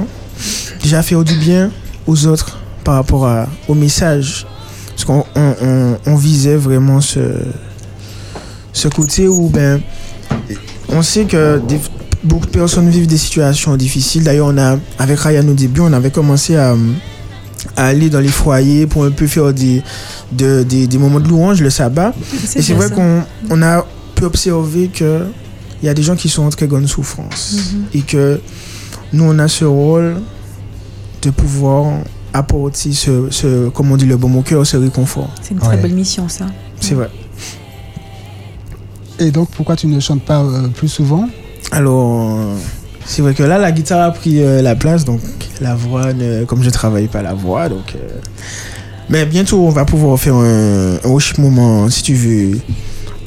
[0.82, 1.70] déjà faire du bien
[2.06, 4.46] aux autres par rapport à, au message.
[4.90, 7.18] Parce qu'on on, on- on visait vraiment ce,
[8.72, 9.80] ce côté où, ben,
[10.88, 11.80] on sait que des-
[12.26, 14.24] beaucoup de personnes vivent des situations difficiles.
[14.24, 16.74] D'ailleurs, on a, avec Ryan au début, on avait commencé à,
[17.76, 19.82] à aller dans les foyers pour un peu faire des,
[20.32, 22.12] de- des, des moments de louange, le sabbat.
[22.54, 23.84] Et c'est vrai qu'on on a
[24.14, 25.24] pu observer que
[25.82, 27.84] il y a des gens qui sont en très grande souffrance Mhm.
[27.94, 28.40] et que
[29.12, 30.16] nous on a ce rôle
[31.22, 31.98] de pouvoir
[32.32, 35.30] apporter ce, ce comme on dit le bon au cœur, ce réconfort.
[35.42, 35.82] C'est une très Ouais.
[35.82, 36.46] belle mission, ça.
[36.80, 37.10] C'est vrai.
[39.18, 41.28] Et donc, pourquoi tu ne chantes pas euh, plus souvent?
[41.76, 42.38] Alors
[43.04, 45.20] c'est vrai que là la guitare a pris euh, la place donc
[45.60, 47.98] la voix ne- comme je travaille pas la voix donc euh,
[49.10, 52.58] mais bientôt on va pouvoir faire un, un worship moment si tu veux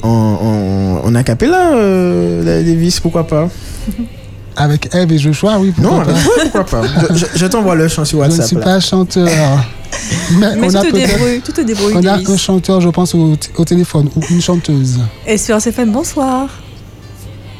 [0.02, 3.48] en, en, en acapella euh, Davis pourquoi pas?
[4.56, 6.86] Avec Eve et Joshua, oui, pourquoi Non, pas avec toi, pourquoi pas?
[7.14, 8.46] Je, je- je t'envoie le chant sur Je ne WhatsApp.
[8.48, 8.62] suis là.
[8.62, 9.28] pas chanteur.
[10.32, 11.94] Mais, Mais on tu a te peut-être- débrouilles, tu te débrouilles.
[11.96, 14.98] On a un chanteur, je pense, au, au téléphone ou une chanteuse.
[15.26, 16.48] Et sur RCFM, bonsoir.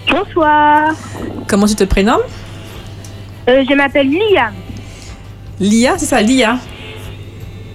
[0.09, 0.93] Bonsoir.
[1.49, 2.21] Comment tu te prénommes?
[3.49, 4.53] Euh, je m'appelle Liam.
[5.59, 6.59] Lia, c'est ça, Lia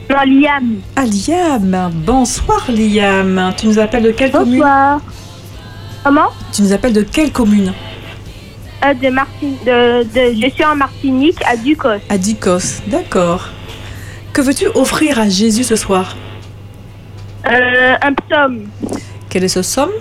[0.09, 0.75] Non, Liam.
[0.95, 1.91] Ah, Liam.
[2.05, 3.53] Bonsoir, Liam.
[3.57, 4.59] Tu nous appelles de quelle commune?
[4.59, 5.01] Bonsoir.
[6.03, 6.29] Comment?
[6.53, 7.73] Tu nous appelles de quelle commune?
[8.83, 9.47] Euh, de Martin...
[9.65, 11.99] de, de- Je suis en Martinique, à Ducos.
[12.09, 12.81] À Ducos.
[12.87, 13.49] D'accord.
[14.33, 16.15] Que veux-tu offrir à Jésus ce soir?
[17.49, 18.67] Euh, un psaume.
[19.29, 19.91] Quel est ce somme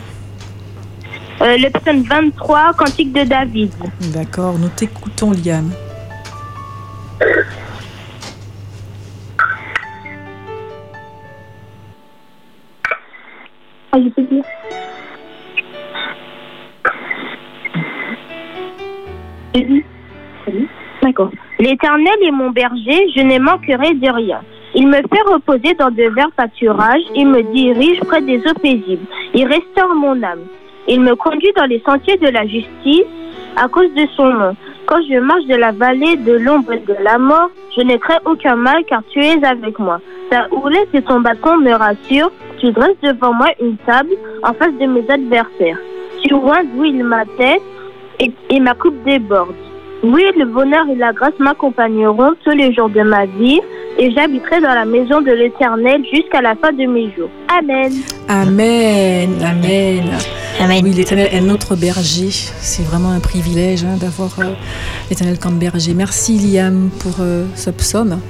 [1.42, 3.72] Euh, le psaume 23, Cantique de David.
[4.12, 5.70] D'accord, nous t'écoutons, Liam.
[13.92, 14.44] Ah, je peux dire.
[21.02, 21.30] D'accord.
[21.58, 24.40] L'Éternel est mon berger, je ne manquerai de rien.
[24.74, 29.06] Il me fait reposer dans de verts pâturages, il me dirige près des eaux paisibles,
[29.34, 30.46] il restaure mon âme.
[30.88, 33.06] Il me conduit dans les sentiers de la justice
[33.56, 34.56] à cause de son nom.
[34.86, 38.56] Quand je marche de la vallée de l'ombre de la mort, je ne crains aucun
[38.56, 40.00] mal car tu es avec moi.
[40.30, 42.32] Ta houlette et ton bâton me rassurent.
[42.58, 45.78] Tu dresses devant moi une table en face de mes adversaires.
[46.22, 47.62] Tu oins d'huile ma tête
[48.20, 49.54] et, et ma coupe déborde.
[50.04, 53.58] Oui, le bonheur et la grâce m'accompagneront tous les jours de ma vie
[53.98, 57.30] et j'habiterai dans la maison de l'Éternel jusqu'à la fin de mes jours.
[57.48, 57.90] Amen.
[58.28, 60.02] Amen, amen.
[60.60, 60.80] Amen.
[60.84, 62.28] Oui, l'Éternel est notre berger.
[62.30, 64.52] C'est vraiment un privilège hein, d'avoir euh,
[65.08, 65.94] l'Éternel comme berger.
[65.94, 68.20] Merci, Liam, pour euh, ce psaume.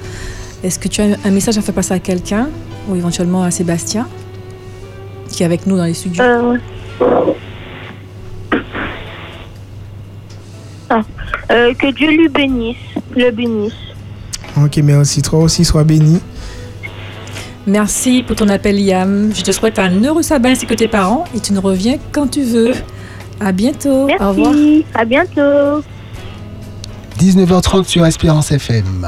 [0.63, 2.47] Est-ce que tu as un message à faire passer à quelqu'un
[2.87, 4.07] ou éventuellement à Sébastien
[5.29, 6.23] qui est avec nous dans les studios?
[6.23, 6.57] Euh...
[10.84, 10.84] Ah.
[11.51, 12.77] Euh, que Dieu lui bénisse,
[13.15, 13.73] le bénisse.
[14.57, 15.21] Ok, merci.
[15.21, 16.19] Toi aussi, sois béni.
[17.67, 19.31] Merci pour ton appel, Liam.
[19.33, 22.27] Je te souhaite un heureux sabbat ainsi que tes parents et tu nous reviens quand
[22.27, 22.73] tu veux.
[23.39, 24.07] À bientôt.
[24.19, 24.51] Au revoir.
[24.53, 25.83] Merci, à bientôt.
[27.19, 29.07] 19h30 sur Espérance FM.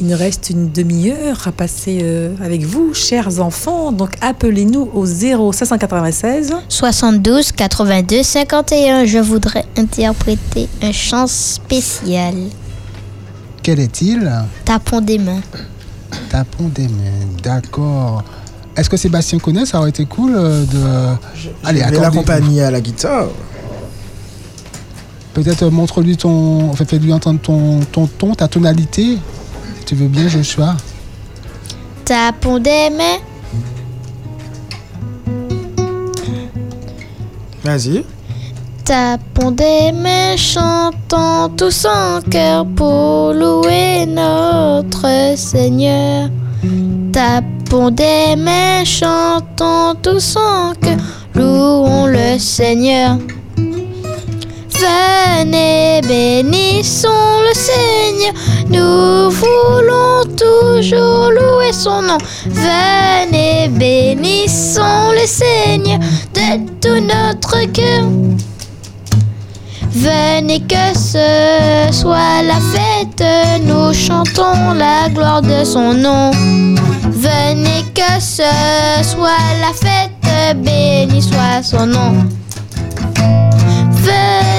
[0.00, 3.90] Il nous reste une demi-heure à passer euh, avec vous, chers enfants.
[3.90, 9.06] Donc appelez-nous au 0596 72 82 51.
[9.06, 12.34] Je voudrais interpréter un chant spécial.
[13.64, 14.30] Quel est-il?
[14.64, 15.40] Tapons des mains.
[16.30, 17.26] Tapons des mains.
[17.42, 18.22] D'accord.
[18.76, 19.66] Est-ce que Sébastien connaît?
[19.66, 21.16] Ça aurait été cool euh, de.
[21.64, 23.26] Allez, je l'accompagner à la guitare.
[25.34, 26.72] Peut-être euh, montre-lui ton.
[26.74, 29.18] Fais-lui entendre ton, ton ton, ta tonalité.
[29.88, 30.76] Tu veux bien, Joshua?
[32.04, 33.20] Tapons des mains.
[37.64, 38.04] Vas-y.
[38.84, 46.28] Tapons des mains, chantons tous en cœur pour louer notre Seigneur.
[47.10, 50.98] Tapons des mains, chantons tous en cœur,
[51.34, 53.16] louons le Seigneur.
[54.80, 57.08] Venez, bénissons
[57.42, 58.32] le Seigneur,
[58.68, 62.18] nous voulons toujours louer son nom.
[62.46, 65.98] Venez, bénissons le Seigneur
[66.32, 68.04] de tout notre cœur.
[69.90, 73.24] Venez que ce soit la fête,
[73.64, 76.30] nous chantons la gloire de son nom.
[77.10, 78.44] Venez que ce
[79.02, 82.37] soit la fête, béni soit son nom.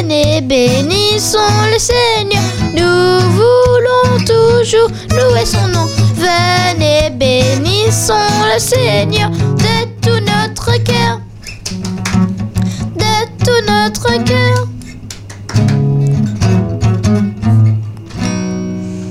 [0.02, 1.38] Venez, bénissons
[1.74, 2.42] le Seigneur,
[2.74, 5.86] nous voulons toujours louer son nom.
[6.16, 8.14] Venez, bénissons
[8.54, 11.20] le Seigneur de tout notre cœur,
[12.96, 14.68] de tout notre cœur.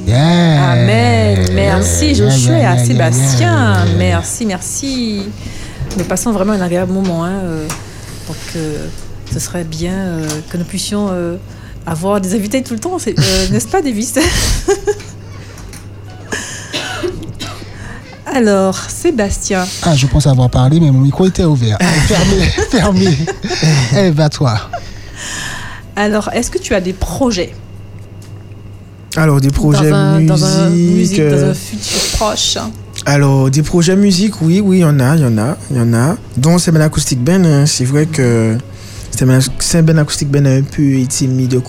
[0.07, 0.73] Yeah.
[0.73, 1.49] Amen.
[1.53, 3.85] Merci Joshua yeah, et à Sébastien.
[3.99, 5.23] Merci, merci.
[5.99, 7.25] Nous passons vraiment un agréable moment.
[7.27, 7.69] hein, euh,
[8.27, 8.87] Donc, euh,
[9.33, 11.37] ce serait bien euh, que nous puissions euh,
[11.87, 13.13] avoir des invités tout le temps, euh,
[13.51, 14.15] n'est-ce pas, Davis
[18.27, 21.79] Alors, Sébastien, Ah, je pense avoir parlé, mais mon micro était ouvert.
[22.07, 23.19] fermé, fermé.
[23.97, 24.61] Eh, va toi.
[25.97, 27.55] alors, est-ce que tu as des projets?
[29.17, 31.21] Alors, des projets dans, un, dans un musique.
[31.21, 32.59] dans un futur proche?
[33.07, 35.77] Alors, des projets musique, oui, oui, il y en a, il y en a, il
[35.77, 36.17] y en a.
[36.37, 37.65] Dont c'est Ben Acoustic Ben, hein.
[37.67, 38.59] c'est vrai que
[39.59, 41.61] c'est Ben Acoustic Ben un peu mis de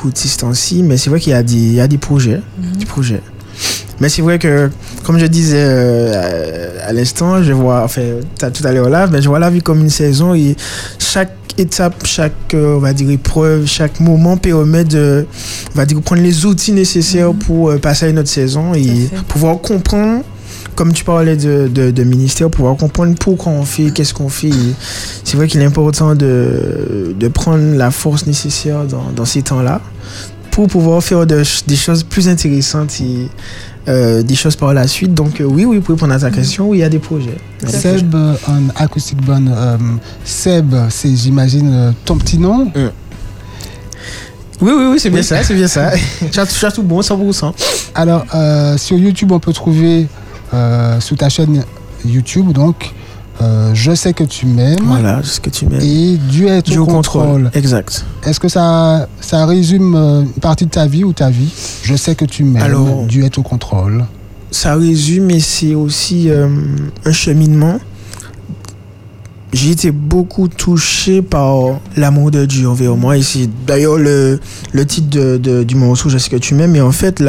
[0.83, 2.41] mais c'est vrai qu'il y a des, il y a des projets,
[2.77, 3.21] des projets.
[3.99, 4.69] Mais c'est vrai que,
[5.03, 8.01] comme je disais euh, à, à l'instant, je vois, enfin,
[8.38, 10.55] tout à l'heure là, mais je vois la vie comme une saison et
[10.99, 15.25] chaque étape, chaque, euh, on va dire, épreuve, chaque moment permet de,
[15.73, 19.09] on va dire, prendre les outils nécessaires pour euh, passer à une autre saison et
[19.27, 20.23] pouvoir comprendre
[20.79, 24.49] comme tu parlais de, de, ministère, pouvoir comprendre pourquoi on fait, qu'est-ce qu'on fait.
[25.25, 29.81] C'est vrai qu'il est important de, de prendre la force nécessaire dans, dans ces temps-là
[30.51, 33.27] pour pouvoir faire des choses plus intéressantes et
[33.89, 35.13] euh, des choses par la suite.
[35.13, 37.35] Donc euh, oui, oui, pour répondre à ta question, oui, il y a des projets.
[37.67, 39.53] Seb, en acoustique bonne,
[40.23, 42.71] Seb, c'est j'imagine ton petit nom?
[44.61, 45.91] Oui, oui, oui, c'est bien ça, c'est bien ça.
[46.31, 47.53] tu as tout bon, 100%.
[47.95, 50.07] Alors, euh, sur YouTube, on peut trouver
[50.53, 51.63] euh, sur ta chaîne
[52.05, 52.93] YouTube, donc,
[53.41, 54.79] euh, Je sais que tu m'aimes.
[54.83, 55.81] Voilà, je sais que tu m'aimes.
[55.81, 57.51] Et Dieu est au, contrôle.
[57.53, 58.05] Exact.
[58.25, 61.51] Est-ce que ça, ça résume une partie de ta vie ou ta vie?
[61.83, 62.63] Je sais que tu m'aimes.
[62.63, 64.05] Alors, Dieu est au contrôle.
[64.51, 66.29] Ça résume et c'est aussi
[67.05, 67.79] un cheminement
[69.51, 73.17] j'ai été beaucoup touché par l'amour de Dieu envers moi.
[73.17, 74.39] Et c'est d'ailleurs le,
[74.71, 76.71] le titre de, du morceau, Je sais que tu m'aimes.
[76.71, 77.19] Mais en fait,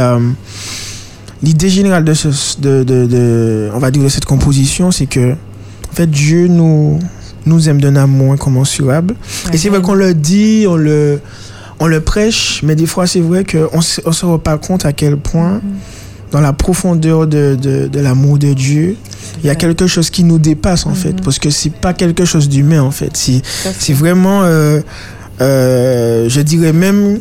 [1.42, 2.28] l'idée générale de, ce,
[2.60, 6.98] de, de, on va dire de cette composition, c'est que en fait, Dieu nous,
[7.46, 9.14] nous aime d'un amour incommensurable.
[9.52, 11.20] Et c'est vrai qu'on le dit, on le,
[11.80, 14.92] on le prêche, mais des fois, c'est vrai qu'on ne se rend pas compte à
[14.92, 16.32] quel point, mm-hmm.
[16.32, 18.96] dans la profondeur de, de l'amour de Dieu,
[19.42, 21.20] il y a quelque chose qui nous dépasse en fait, mhm.
[21.24, 23.16] parce que c'est pas quelque chose d'humain en fait.
[23.16, 24.80] C'est vraiment, euh,
[25.40, 27.18] euh, je dirais même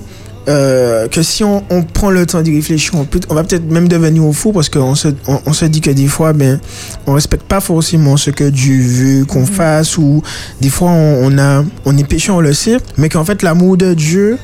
[0.47, 1.62] euh, que si on,
[1.93, 4.69] prend le temps d'y réfléchir, on, peut, on va peut-être même devenir au fou parce
[4.69, 6.60] qu'on se, on, se dit que des fois, ben,
[7.08, 9.47] on respecte pas forcément ce que Dieu veut qu'on mhm.
[9.47, 10.23] fasse ou
[10.62, 13.93] des fois on, a, on est péché, on le sait, mais qu'en fait l'amour de
[13.93, 14.38] Dieu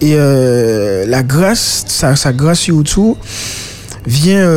[0.00, 3.16] et la grâce, sa, sa grâce surtout,
[4.04, 4.48] vient,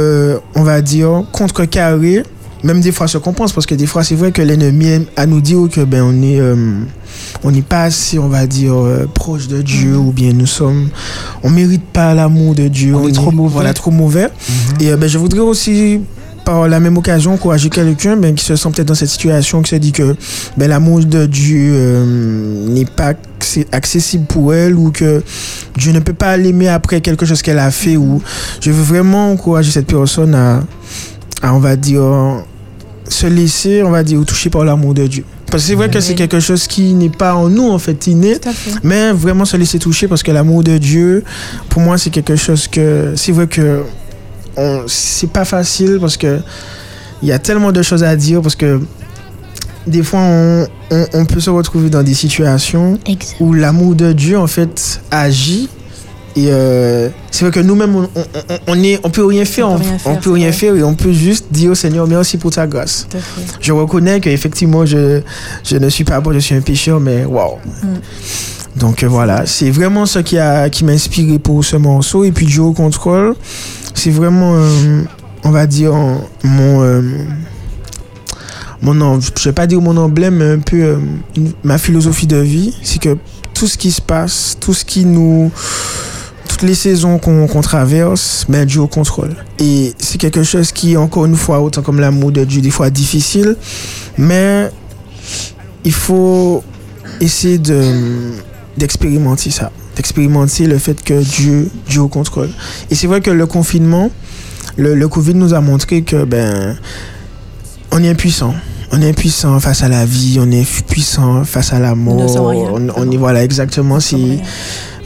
[0.55, 2.23] on va dire, contrecarrer
[2.65, 5.39] même des fois se compense parce que des fois c'est vrai que l'ennemi a nous
[5.39, 6.55] dire que ben on est euh,
[7.43, 10.07] on n'est pas assez on va dire euh, proche de Dieu mm-hmm.
[10.07, 10.89] ou bien nous sommes
[11.43, 14.83] on mérite pas l'amour de Dieu on, est, trop mauvais voilà trop mauvais mm-hmm.
[14.83, 16.01] et euh, ben je voudrais aussi
[16.43, 19.69] par la même occasion encourager quelqu'un ben, qui se sent peut-être dans cette situation qui
[19.69, 20.15] se dit que
[20.57, 22.03] ben l'amour de Dieu
[22.67, 23.13] n'est pas
[23.71, 25.23] accessible pour elle ou que
[25.77, 28.21] Dieu ne peut pas l'aimer après quelque chose qu'elle a fait ou
[28.59, 30.61] je veux vraiment encourager cette personne à
[31.53, 32.03] on va dire,
[33.07, 35.23] se laisser, on va dire, toucher par l'amour de Dieu.
[35.51, 38.07] Parce que c'est vrai que c'est quelque chose qui n'est pas en nous, en fait,
[38.07, 38.37] inné.
[38.83, 41.23] Mais vraiment se laisser toucher parce que l'amour de Dieu,
[41.69, 43.13] pour moi, c'est quelque chose que.
[43.15, 43.83] C'est vrai que
[44.87, 46.39] c'est pas facile parce que
[47.21, 48.81] il y a tellement de choses à dire parce que
[49.87, 50.67] des fois, on,
[51.13, 52.99] on, peut se retrouver dans des situations
[53.39, 55.69] où l'amour de Dieu, en fait, agit
[56.35, 58.09] et euh, c'est vrai que nous-mêmes, on,
[58.67, 59.69] on, est, on peut rien faire.
[60.05, 63.07] On, peut rien faire, et on peut juste dire au Seigneur, merci pour ta grâce.
[63.61, 65.21] Je reconnais qu'effectivement, je,
[65.63, 67.55] je ne suis pas bon, je suis un pécheur, mais waouh.
[67.83, 68.79] Mm.
[68.79, 72.25] Donc euh, voilà, c'est vraiment ce qui, a, qui m'a inspiré pour ce morceau.
[72.25, 73.33] Et puis Joe Control,
[73.93, 75.03] c'est vraiment, euh,
[75.45, 75.93] on va dire,
[76.43, 77.01] mon
[78.81, 80.97] mon je vais pas dire mon emblème, mais un peu
[81.63, 83.17] ma philosophie de vie, c'est que
[83.53, 85.49] tout ce qui se passe, tout ce qui nous
[86.55, 89.35] toutes les saisons qu'on traverse, mais Dieu au contrôle.
[89.59, 92.89] Et c'est quelque chose qui, encore une fois, autant comme l'amour de Dieu, des fois
[92.89, 93.57] difficile,
[94.17, 94.71] mais
[95.83, 96.63] il faut
[97.19, 97.59] essayer
[98.77, 102.51] d'expérimenter ça, d'expérimenter le fait que Dieu, Dieu au contrôle.
[102.89, 104.09] Et c'est vrai que le confinement,
[104.77, 106.77] le, le Covid nous a montré que ben,
[107.91, 108.53] on est impuissant
[108.91, 112.33] on est impuissant face à la vie, on est puissant face à la mort.
[112.37, 113.99] On, on, y voilà exactement.
[113.99, 114.39] C'est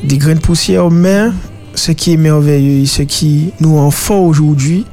[0.04, 1.28] des grains de poussière, mais
[1.76, 4.86] ce qui est merveilleux, ce qui nous rend fort aujourd'hui,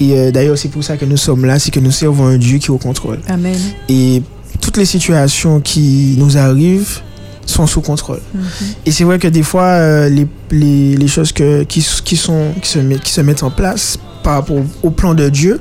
[0.00, 2.38] et euh, d'ailleurs c'est pour ça que nous sommes là, c'est que nous servons un
[2.38, 3.18] Dieu qui est au contrôle.
[3.28, 3.56] Amen.
[3.88, 4.22] Et
[4.60, 7.00] toutes les situations qui nous arrivent
[7.46, 8.20] sont sous contrôle.
[8.34, 8.42] Mhm.
[8.86, 12.52] Et c'est vrai que des fois, euh, les, les, les, choses que, qui, qui, sont,
[12.62, 15.60] qui, se met, qui se mettent en place par rapport au plan de Dieu,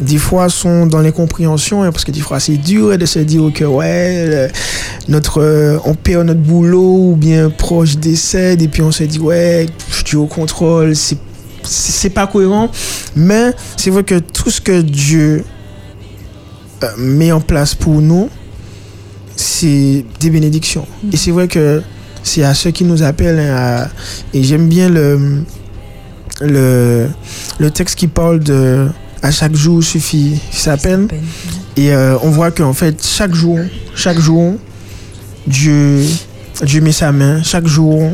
[0.00, 3.50] des fois sont dans l'incompréhension hein, parce que des fois c'est dur de se dire
[3.54, 4.50] que ouais
[5.08, 9.18] notre euh, on perd notre boulot ou bien proche décède et puis on se dit
[9.18, 11.18] ouais je suis au contrôle c'est
[11.62, 12.70] c'est pas cohérent.
[13.16, 15.44] Mais c'est vrai que tout ce que Dieu
[16.82, 18.28] euh, met en place pour nous
[19.36, 20.86] c'est des bénédictions.
[21.12, 21.82] Et c'est vrai que
[22.22, 23.88] c'est à ceux qui nous appellent hein,
[24.34, 25.42] et j'aime bien le
[26.42, 27.08] le
[27.58, 28.88] le texte qui parle de
[29.22, 31.08] à chaque jour suffit sa peine.
[31.76, 33.58] Et euh, on voit qu'en fait, chaque jour,
[33.94, 34.54] chaque jour,
[35.46, 36.04] Dieu,
[36.62, 37.42] Dieu met sa main.
[37.42, 38.12] Chaque jour,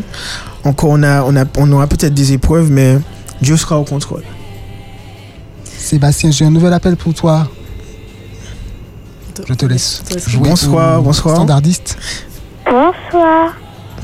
[0.64, 2.98] encore on, a, on, a, on aura peut-être des épreuves, mais
[3.40, 4.22] Dieu sera au contrôle.
[5.64, 7.48] Sébastien, j'ai un nouvel appel pour toi.
[9.48, 10.02] Je te laisse.
[10.38, 11.36] bonsoir, bonsoir.
[11.36, 11.96] Standardiste.
[12.64, 13.54] Bonsoir.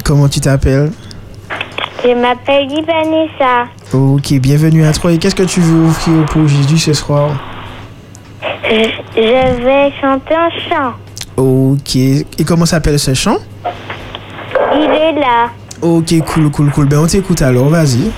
[0.05, 0.92] Comment tu t'appelles?
[2.05, 3.68] Je m'appelle Vanessa.
[3.92, 5.12] Ok, bienvenue à toi.
[5.12, 7.30] Et qu'est-ce que tu veux offrir pour Jésus ce soir?
[8.64, 10.94] Je vais chanter un chant.
[11.36, 11.94] Ok.
[11.94, 13.36] Et comment s'appelle ce chant?
[14.74, 15.50] Il est là.
[15.80, 16.88] Ok, cool, cool, cool.
[16.88, 18.11] Ben, on t'écoute alors, vas-y.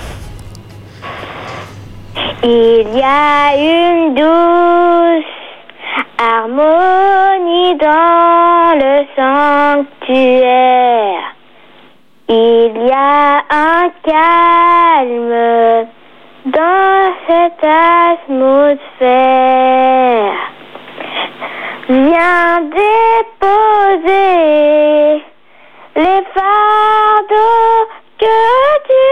[2.42, 5.24] Il y a une douce
[6.18, 9.04] harmonie dans le
[10.06, 11.33] sanctuaire.
[12.26, 15.86] Il y a un calme
[16.46, 18.72] dans cette atmosphère.
[21.86, 24.12] Viens déposer
[25.96, 28.40] les fardeaux que
[28.88, 29.06] tu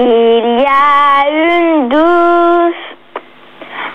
[0.00, 2.86] Il y a une douce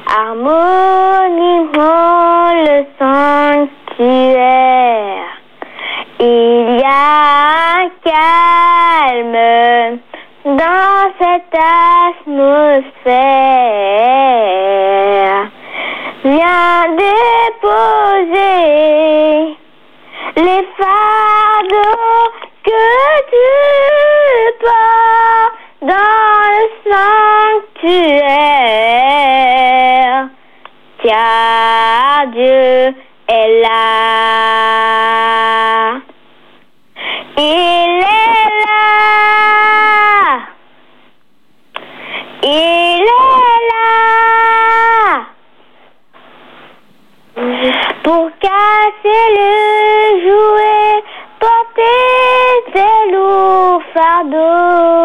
[0.05, 2.77] harmonie dans le
[3.87, 4.43] sanctuaire.
[6.19, 6.89] Il y a
[7.79, 9.39] un calme
[10.43, 11.55] dans cette
[12.27, 12.83] atmosphère.
[16.25, 18.43] Viens déposer
[20.35, 21.92] les fardeaux
[27.93, 29.13] sanctuaire.
[31.03, 32.95] Car Dieu
[33.27, 33.71] est là.
[37.37, 38.85] Il est là.
[42.43, 43.89] Il est là.
[48.03, 49.51] Pour casser le
[50.23, 50.95] jouet,
[51.39, 55.02] porter tes lourds fardeaux.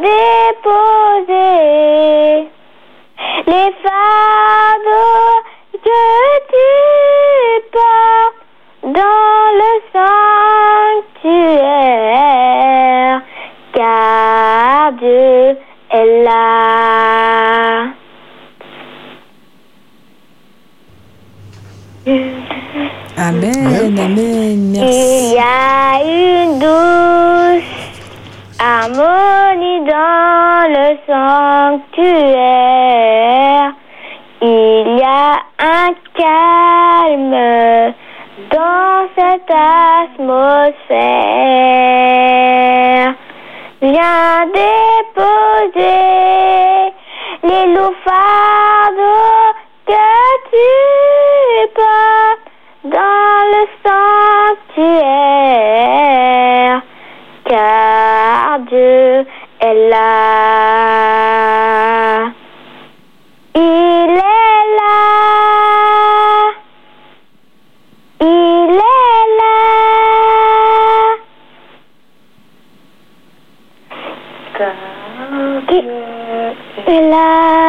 [0.00, 1.54] Déposer
[3.46, 5.42] les fardeaux
[5.72, 6.04] que
[6.52, 6.70] tu
[7.72, 8.42] portes
[8.82, 9.72] dans le
[11.62, 13.22] sanctuaire,
[13.72, 15.56] car Dieu
[15.90, 16.44] est là.
[23.16, 24.92] Amen, amen, merci.
[24.92, 27.43] Il y a une douce
[29.84, 32.24] dans le sanctuaire.
[34.40, 37.38] Il y a un calme
[38.50, 40.74] dans cette atmosphère.
[43.82, 45.93] Viens déposer
[59.94, 61.54] là.
[63.54, 64.96] Il est là.
[68.20, 68.26] Il
[68.70, 69.54] est là.
[75.70, 75.84] Il
[76.92, 77.63] est là.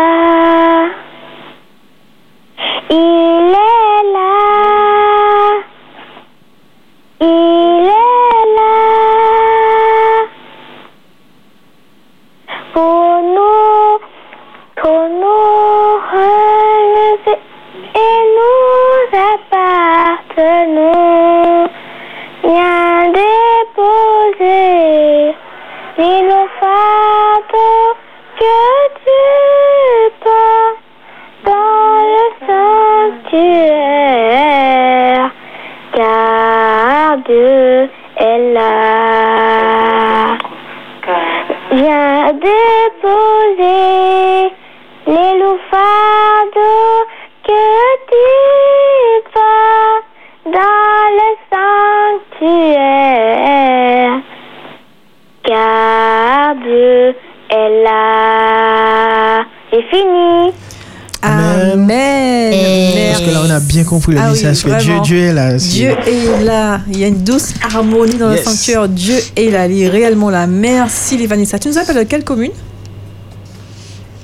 [63.75, 65.53] Bien compris le Ah oui, message que Dieu, est là.
[65.57, 66.79] Dieu est là.
[66.87, 68.45] Il y a une douce harmonie dans Yes.
[68.45, 68.87] le sanctuaire.
[68.87, 69.67] Dieu est là.
[69.67, 70.47] Il est réellement là.
[70.47, 71.59] Merci, les Vanessa.
[71.59, 72.51] Tu nous appelles de quelle commune?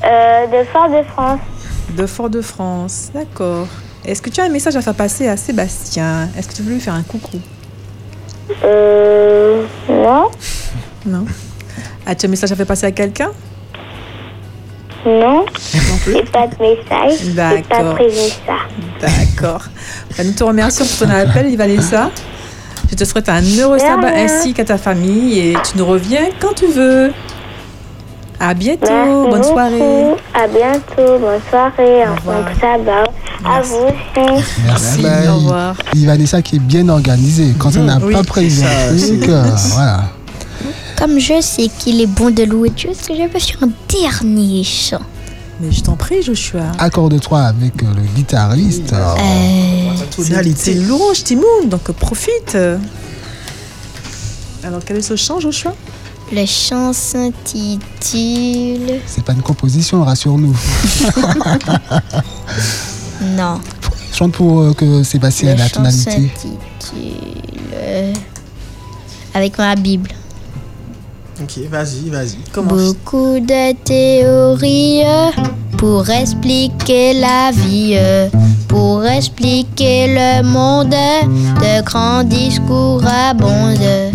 [0.04, 1.40] Euh, de Fort-de-France.
[1.98, 3.10] De Fort-de-France.
[3.14, 3.68] D'accord.
[4.06, 6.30] Est-ce que tu as un message à faire passer à Sébastien?
[6.38, 7.38] Est-ce que tu veux lui faire un coucou?
[8.64, 10.30] Euh, non.
[11.06, 11.26] Non.
[12.06, 13.32] As-tu un message à faire passer à quelqu'un?
[15.06, 15.46] Non,
[16.06, 17.20] j'ai pas de message.
[17.24, 17.96] J'ai pas D'accord.
[17.96, 18.54] prévu ça.
[19.02, 19.64] D'accord.
[20.18, 22.10] Bah, nous te remercions pour ton appel, Vanessa.
[22.90, 26.54] Je te souhaite un heureux sabbat ainsi qu'à ta famille et tu nous reviens quand
[26.54, 27.12] tu veux.
[28.40, 28.88] À bientôt.
[28.90, 29.54] Merci Bonne beaucoup.
[29.54, 30.16] soirée.
[30.34, 31.20] À bientôt.
[31.20, 32.04] Bonne soirée.
[32.06, 33.04] En bon sabbat.
[33.46, 34.44] À vous aussi.
[34.66, 35.02] Merci.
[35.04, 35.28] Bye.
[35.30, 35.76] Au revoir.
[35.96, 37.54] Vanessa qui est bien organisée.
[37.60, 39.44] Quand on n'a Oui, pas prévu un truc, c'est- euh,
[39.74, 40.02] voilà.
[40.98, 44.64] Comme je sais qu'il est bon de louer Dieu, que je vais faire un dernier
[44.64, 45.00] chant
[45.62, 46.72] Mais je t'en prie, Joshua.
[46.80, 48.94] Accorde-toi avec euh, le guitariste.
[48.94, 50.74] euh, Euh, C'est Tonalité.
[50.76, 52.58] louange Timoun, donc profite.
[54.64, 55.74] Alors, quel est ce chant, Joshua?
[56.34, 57.82] Le chant s'intitule...
[59.06, 60.56] C'est pas une composition, rassure-nous.
[63.22, 63.60] Non.
[64.14, 66.12] Chante pour euh, que Sébastien ait Le la chant tonalité.
[66.12, 66.58] s'intitule...
[67.76, 68.14] euh,
[69.34, 70.10] Avec ma Bible.
[71.42, 72.38] Ok, vas-y, vas-y.
[72.62, 75.04] Beaucoup de théories
[75.78, 77.98] pour expliquer la vie,
[78.68, 84.12] pour expliquer le monde, de grands discours abondent.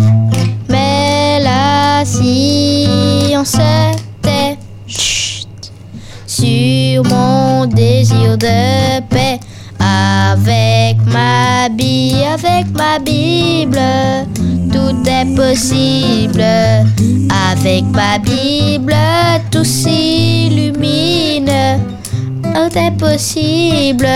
[0.69, 3.57] Mais la science
[4.87, 5.49] chut,
[6.27, 9.41] sur mon désir de paix.
[10.37, 13.81] Avec ma Bible, avec ma Bible,
[14.71, 16.45] tout est possible.
[17.51, 18.95] Avec ma Bible,
[19.51, 21.51] tout s'illumine.
[22.43, 24.07] Tout est possible,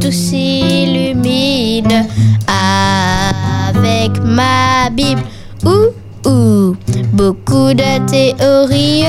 [0.00, 2.06] tout s'illumine.
[3.68, 5.22] Avec ma Bible,
[5.64, 5.90] ouh,
[6.28, 6.76] ouh,
[7.12, 9.04] beaucoup de théories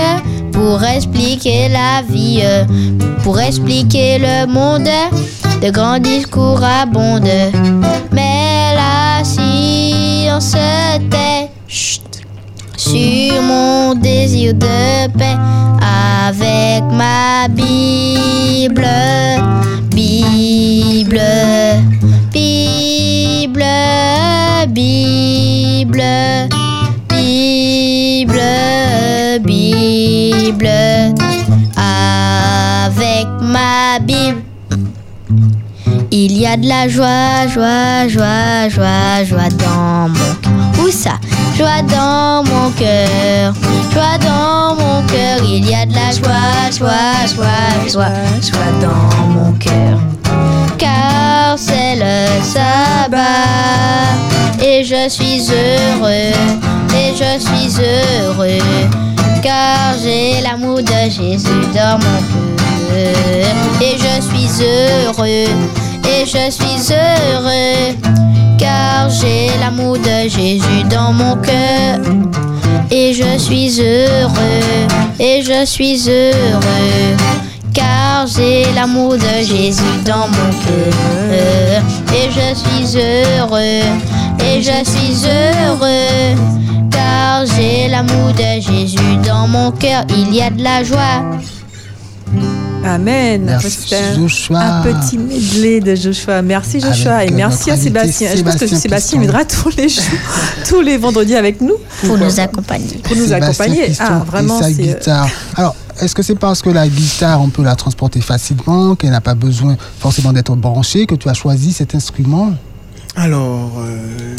[0.56, 2.42] pour expliquer la vie,
[3.24, 4.90] pour expliquer le monde.
[5.62, 7.52] De grands discours abondent,
[8.12, 10.56] mais la science
[11.10, 11.50] tait
[12.78, 15.38] sur mon désir de paix
[16.28, 18.86] avec ma Bible,
[19.92, 21.22] Bible,
[22.32, 23.64] Bible,
[24.68, 26.04] Bible,
[27.26, 28.40] Bible,
[29.42, 30.68] Bible,
[31.76, 34.44] avec ma Bible.
[36.12, 40.86] Il y a de la joie, joie, joie, joie, joie dans mon cœur.
[40.86, 41.18] Où ça?
[41.58, 43.56] Joie dans mon cœur,
[43.92, 45.40] joie dans mon cœur.
[45.44, 48.06] Il y a de la joie, joie, joie, joie,
[48.40, 49.98] joie dans mon cœur.
[50.78, 54.16] Car c'est le sabbat
[54.66, 56.34] et je suis heureux,
[56.94, 58.60] et je suis heureux.
[59.42, 63.56] Car j'ai l'amour de Jésus dans mon cœur.
[63.82, 65.48] Et je suis heureux,
[66.04, 67.96] et je suis heureux.
[68.58, 72.00] Car j'ai l'amour de Jésus dans mon cœur.
[72.92, 74.88] Et je suis heureux,
[75.20, 77.16] et je suis heureux.
[77.76, 81.84] Car j'ai l'amour de Jésus dans mon cœur.
[82.14, 83.84] Et je suis heureux,
[84.40, 86.36] et je suis heureux.
[86.90, 90.06] Car j'ai l'amour de Jésus dans mon cœur.
[90.10, 91.24] Il y a de la joie.
[92.88, 93.42] Amen.
[93.46, 94.60] Merci, un- Joshua.
[94.60, 96.42] Un petit medley de Joshua.
[96.44, 98.30] Merci Joshua Avec, et euh, merci à Sébastien.
[98.36, 100.04] Je pense que Sébastien viendra tous les jours,
[100.70, 101.76] tous les vendredis avec nous.
[102.06, 103.02] Pour nous accompagner.
[103.04, 103.88] Pour nous Sébastien accompagner.
[103.88, 104.74] Piston Ah, vraiment, et sa c'est.
[104.84, 105.28] guitare.
[105.56, 109.22] Alors, est-ce que c'est parce que la guitare, on peut la transporter facilement, qu'elle n'a
[109.22, 112.54] pas besoin forcément d'être branchée, que tu as choisi cet instrument?
[113.16, 114.36] Alors, euh,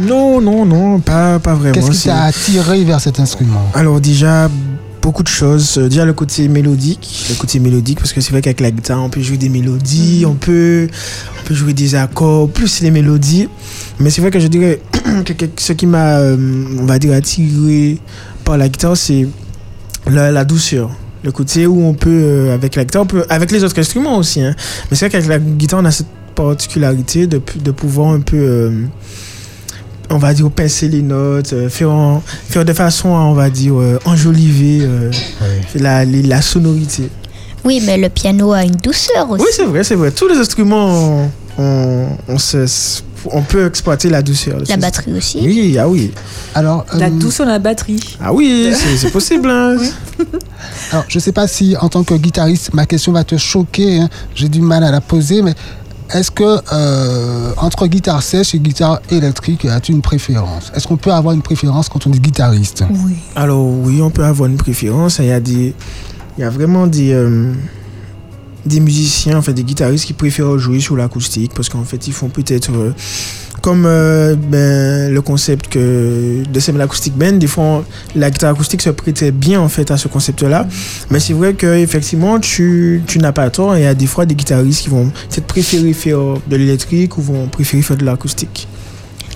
[0.00, 1.74] non, non, non, pas, pas vraiment.
[1.74, 3.62] Qu'est-ce qui t'a attiré vers cet instrument?
[3.74, 4.50] Alors déjà,
[5.00, 5.78] beaucoup de choses.
[5.78, 9.02] Euh, Déjà le côté mélodique, le côté mélodique, parce que c'est vrai qu'avec la guitare,
[9.02, 10.88] on peut jouer des mélodies, on, peut,
[11.40, 13.48] on peut jouer des accords, plus les mélodies.
[13.98, 14.80] Mais c'est vrai que je dirais
[15.24, 16.36] que que- ce qui m'a, euh,
[16.80, 17.98] on va dire, attiré
[18.44, 19.26] par la guitare, c'est
[20.10, 20.90] la, la douceur.
[21.24, 24.16] Le côté où on peut, euh, avec la guitare, on peut, avec les autres instruments
[24.18, 24.54] aussi, hein.
[24.90, 28.36] mais c'est vrai qu'avec la guitare, on a cette particularité de, de pouvoir un peu,
[28.36, 28.70] euh,
[30.10, 33.50] on va dire, pincer les notes, euh, faire, en- faire de façon, à, on va
[33.50, 35.10] dire, euh, enjoliver euh,
[35.76, 37.08] la, les- la sonorité.
[37.64, 39.44] Oui, mais le piano a une douceur aussi.
[39.44, 40.10] Oui, c'est vrai, c'est vrai.
[40.10, 44.58] Tous les instruments, on, on, se- on peut exploiter la douceur.
[44.68, 45.38] La batterie aussi.
[45.42, 46.10] Oui, ah oui.
[46.54, 48.16] Alors, La euh, douceur la batterie.
[48.20, 49.48] Ah oui, c'est c'est possible.
[49.50, 49.76] Hein.
[50.92, 54.00] alors, je ne sais pas si, en tant que guitariste, ma question va te choquer.
[54.00, 54.08] hein.
[54.34, 55.54] J'ai du mal à la poser, mais
[56.12, 60.70] est-ce que euh, entre guitare sèche et guitare électrique, as-tu une préférence?
[60.74, 62.84] Est-ce qu'on peut avoir une préférence quand on est guitariste?
[62.90, 63.16] Oui.
[63.34, 65.18] Alors oui, on peut avoir une préférence.
[65.20, 65.74] Il y a, des,
[66.36, 67.52] il y a vraiment des, euh,
[68.64, 72.28] des musiciens, en des guitaristes qui préfèrent jouer sur l'acoustique parce qu'en fait, ils font
[72.28, 72.92] peut-être euh,
[73.60, 77.84] comme euh, ben, le concept que de Semi Acoustic Band, des fois
[78.16, 80.66] la guitare acoustique se prêtait bien en fait à ce concept-là.
[81.10, 83.76] Mais c'est vrai que effectivement tu, tu n'as pas tort.
[83.76, 87.22] Il y a des fois des guitaristes qui vont peut-être préférer faire de l'électrique ou
[87.22, 88.68] vont préférer faire de l'acoustique.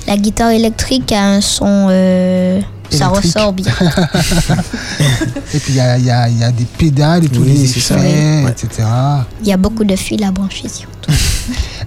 [0.06, 1.88] La guitare électrique a un son.
[1.90, 2.60] euh,
[2.90, 3.34] ça Électrique.
[3.34, 3.72] ressort bien.
[5.54, 7.40] Et puis il y a, il y a- il y a des pédales et tous
[7.42, 7.96] Oui, les ça.
[8.48, 8.88] etc.
[9.42, 10.64] Il y a beaucoup de fils à brancher.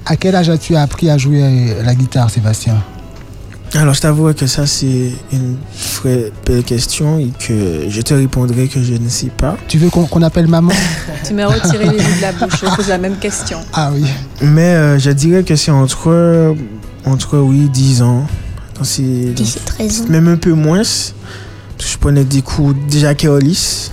[0.05, 2.75] À quel âge as-tu appris à jouer la guitare, Sébastien?
[3.75, 5.57] Alors je t'avoue que ça c'est une
[6.01, 9.57] vraie belle question et que je te répondrai que je ne sais pas.
[9.67, 10.71] Tu veux qu'on appelle maman?
[11.23, 12.61] Tu m'as retiré les de la bouche.
[12.63, 13.59] Je pose la même question.
[13.73, 14.05] Ah oui.
[14.41, 16.55] Mais euh, je dirais que c'est entre,
[17.05, 18.25] entre oui, 10 ans.
[18.79, 20.05] Dans ces- dans- 10 et 13 ans.
[20.09, 20.81] même un peu moins.
[20.83, 23.91] Je prenais des coups déjà à Keolis.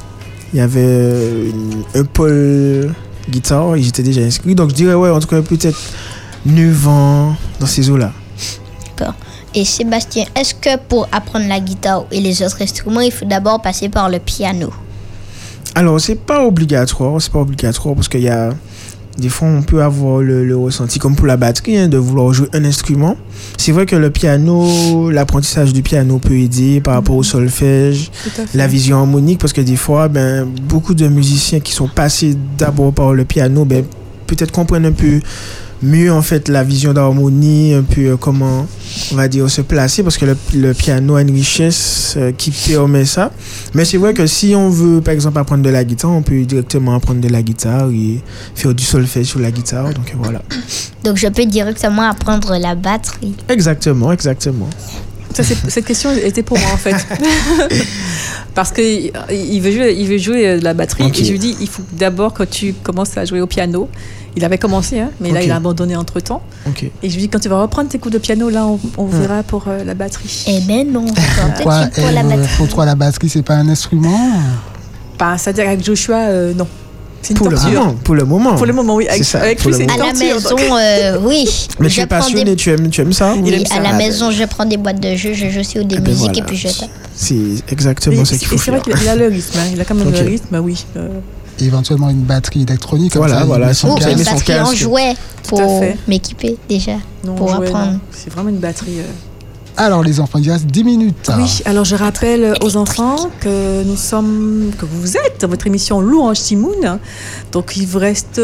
[0.53, 2.95] Il y avait une- un pôle
[3.29, 4.55] guitare et j'étais déjà inscrit.
[4.55, 5.79] Donc je dirais, ouais, en tout cas, peut-être
[6.47, 8.13] 9 ans dans ces eaux-là.
[9.55, 13.63] Et Sébastien, est-ce que pour apprendre la guitare et les autres instruments, il faut d'abord
[13.63, 14.71] passer par le piano?
[15.75, 18.51] Alors, c'est pas obligatoire, c'est pas obligatoire parce qu'il y a
[19.19, 22.33] des fois on peut avoir le, le ressenti comme pour la batterie hein, de vouloir
[22.33, 23.17] jouer un instrument.
[23.57, 28.31] C'est vrai que le piano, l'apprentissage du piano peut aider par rapport au solfège, à
[28.31, 28.59] fait.
[28.59, 32.93] la vision harmonique parce que des fois ben beaucoup de musiciens qui sont passés d'abord
[32.93, 33.85] par le piano ben
[34.27, 35.21] peut-être comprennent un peu
[35.83, 38.67] mieux en fait la vision d'harmonie un peu euh, comment
[39.13, 42.51] on va dire se placer parce que le, le piano a une richesse euh, qui
[42.51, 43.31] permet ça
[43.75, 46.41] mais c'est vrai que si on veut par exemple apprendre de la guitare on peut
[46.45, 48.21] directement apprendre de la guitare et
[48.55, 50.41] faire du solfège sur la guitare donc voilà
[51.05, 53.35] Donc je peux directement apprendre la batterie.
[53.49, 54.71] exactement exactement
[55.35, 56.97] Ça, c'est- cette question était pour moi en fait.
[58.55, 61.39] Parce qu'il il veut jouer, il veut jouer euh, de la batterie et je lui
[61.39, 63.89] dis il faut d'abord que tu commences à jouer au piano.
[64.37, 66.43] Il avait commencé, hein, mais là il a abandonné entre temps.
[67.03, 69.07] Et je lui dis quand tu vas reprendre tes coups de piano, là on, on
[69.07, 70.45] verra pour euh, la batterie.
[70.47, 71.07] Eh ben non,
[71.63, 72.57] Quoi, que pour la Ève, batterie.
[72.59, 74.31] pour toi, la batterie, c'est pas un instrument
[75.19, 76.67] Bah, C'est-à-dire avec Joshua, euh, non.
[77.29, 79.09] Une pour le moment pour le moment Pour le moment, oui.
[79.09, 81.49] Avec, ça, avec lui, c'est À la maison, euh, oui.
[81.81, 82.55] mais tu je es passionné des...
[82.55, 83.35] tu aimes tu aimes ça?
[83.41, 83.77] Oui, aime ça.
[83.77, 85.97] à la Ah, maison, je prends des boîtes de jeux, je joue aussi ou des
[85.97, 86.39] Eh ben musiques voilà.
[86.39, 86.89] et puis je tape.
[87.17, 89.71] c'est Et, exactement ce qu'il et faut c'est vrai qu'il a le rythme, hein.
[89.73, 90.85] il a quand même le rythme, oui.
[90.97, 91.09] euh,
[91.61, 93.13] Éventuellement une batterie électronique.
[93.13, 94.11] comme Voilà, ça, il voilà, son casque.
[94.13, 94.77] une son batterie en casque.
[94.77, 95.15] jouet
[95.49, 95.97] Tout à pour fait.
[96.09, 96.97] m'équiper déjà.
[97.25, 97.99] non, Pour jouer, apprendre.
[98.13, 99.01] C'est vraiment une batterie.
[99.01, 99.05] euh.
[99.79, 101.31] Alors, les enfants, il reste 10 minutes.
[101.37, 106.01] Oui, alors je rappelle aux enfants que nous sommes, que vous êtes dans votre émission
[106.01, 106.99] Louange Timoun.
[107.53, 108.41] Donc il vous reste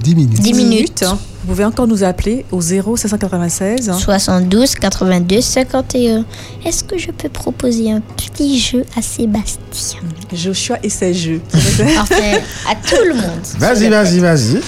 [0.00, 0.40] 10 minutes.
[0.40, 1.04] 10 minutes.
[1.04, 3.90] Vous pouvez encore nous appeler au 0 796.
[3.90, 3.92] hein.
[3.96, 6.24] 72, 82, 51.
[6.64, 10.00] Est-ce que je peux proposer un petit jeu à Sébastien?
[10.32, 11.40] Joshua et ses jeux.
[12.00, 12.38] Enfin,
[12.68, 13.46] à tout le monde.
[13.60, 14.60] Vas-y, vas-y, vas-y.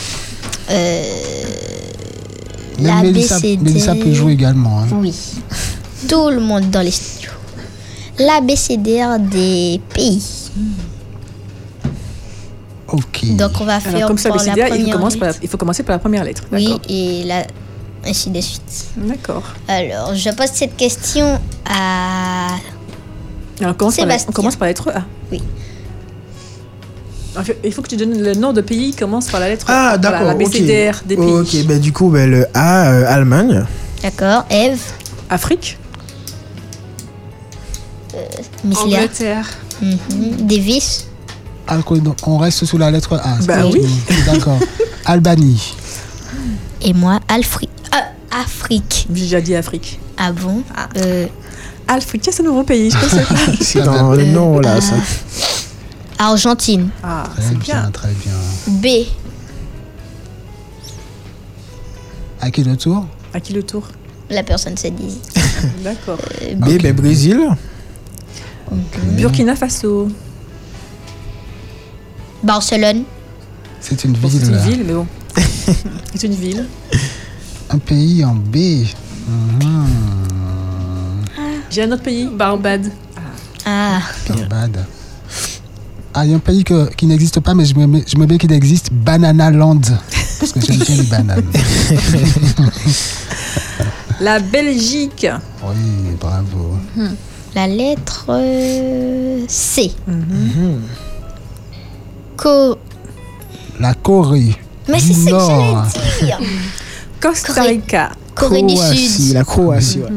[0.71, 1.03] Euh,
[2.79, 3.41] Même Mélissa.
[3.41, 4.81] Mélissa peut jouer également.
[4.83, 4.87] hein.
[4.93, 5.13] Oui.
[6.07, 7.31] Tout le monde dans les studios.
[8.19, 10.23] L'ABCDR des pays.
[12.91, 13.37] Ok.
[13.37, 15.27] Donc on va faire Alors comme ça, pour la BCDA, il, première faut commencer par
[15.27, 15.41] la- lettre.
[15.43, 16.43] il faut commencer par la première lettre.
[16.53, 16.81] Oui, D'accord.
[16.89, 17.43] et là,
[18.07, 18.87] ainsi de suite.
[18.97, 19.43] D'accord.
[19.67, 21.39] Alors, je pose cette question
[21.69, 22.49] à...
[23.61, 25.03] Alors on commence, par la, on commence par la lettre A.
[25.31, 25.43] Oui.
[27.39, 29.49] En fait, Il faut que tu donnes le nom de pays qui commence par la
[29.51, 29.99] lettre Ah, A.
[29.99, 30.21] d'accord.
[30.23, 30.39] Voilà, la.
[30.49, 31.25] BCDR des pays.
[31.27, 33.65] Ok, ben du coup, ben, le A, euh, Allemagne.
[34.03, 34.81] D'accord, Eve,
[35.29, 35.77] Afrique,
[38.65, 39.49] Mislia, Angleterre.
[39.83, 41.09] mhm, Davis,
[42.03, 43.39] donc, on reste sous la lettre A.
[43.47, 43.83] Bah oui.
[44.27, 44.59] D'accord.
[45.05, 45.75] Albanie.
[46.83, 47.69] et moi, Alfri...
[47.93, 48.05] Ah,
[48.43, 49.07] Afrique.
[49.13, 49.99] j'ai déjà dit Afrique.
[50.17, 50.63] Ah bon
[50.97, 51.27] Euh,
[51.87, 53.53] Afrique, c'est un nouveau pays, je pensais pas.
[53.61, 54.95] C'est dans le nom, là, ça.
[56.19, 56.91] Argentine.
[57.03, 57.91] Ah, c'est bien, bien.
[57.93, 58.33] très bien.
[58.67, 59.07] B.
[62.41, 63.07] À qui le tour?
[63.33, 63.85] À qui le tour?
[64.29, 65.19] La personne se dit.
[65.83, 66.19] D'accord.
[66.57, 67.41] B, ben, Brésil.
[69.17, 70.09] Burkina Faso.
[72.43, 73.03] Barcelone.
[73.81, 74.31] C'est une ville.
[74.31, 74.59] c'est une là.
[74.67, 75.07] ville, mais bon.
[76.15, 76.67] c'est une ville.
[77.71, 78.57] Un pays en B.
[79.29, 79.87] Mhm.
[81.71, 82.27] J'ai un autre pays.
[82.33, 82.91] Barbade.
[83.67, 84.85] Ah, Barbade.
[86.15, 88.27] Ah, il y a un pays que- qui n'existe pas, mais je me je me
[88.27, 88.91] mets qu'il existe.
[88.93, 89.81] Banana Land.
[90.41, 91.45] Parce que j'aime bien les bananes.
[94.21, 95.27] La Belgique.
[95.63, 96.77] Oui, bravo.
[97.55, 99.93] La lettre euh, C.
[100.07, 100.83] Mhm.
[102.37, 102.79] Co...
[103.81, 104.57] La Corée.
[104.89, 106.41] Mais c'est ce que j'allais dire.
[107.21, 107.69] Costa Corée.
[107.69, 108.11] Rica.
[108.35, 109.35] Corée du Croatie, Sud.
[109.35, 110.09] la Croatie, ouais.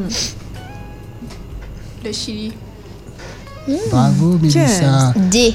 [2.05, 2.53] Le Chili.
[3.89, 5.13] Bravo, Mélissa.
[5.31, 5.53] D.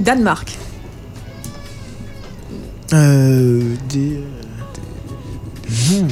[0.00, 0.56] Danemark.
[2.92, 4.22] Euh, des...
[5.68, 6.08] Hmm.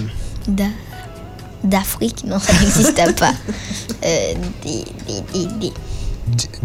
[0.49, 0.65] Da.
[1.65, 2.25] d'Afrique.
[2.27, 3.33] Non, ça n'existe pas.
[4.05, 4.35] Euh,
[4.65, 5.73] des, des, des, des-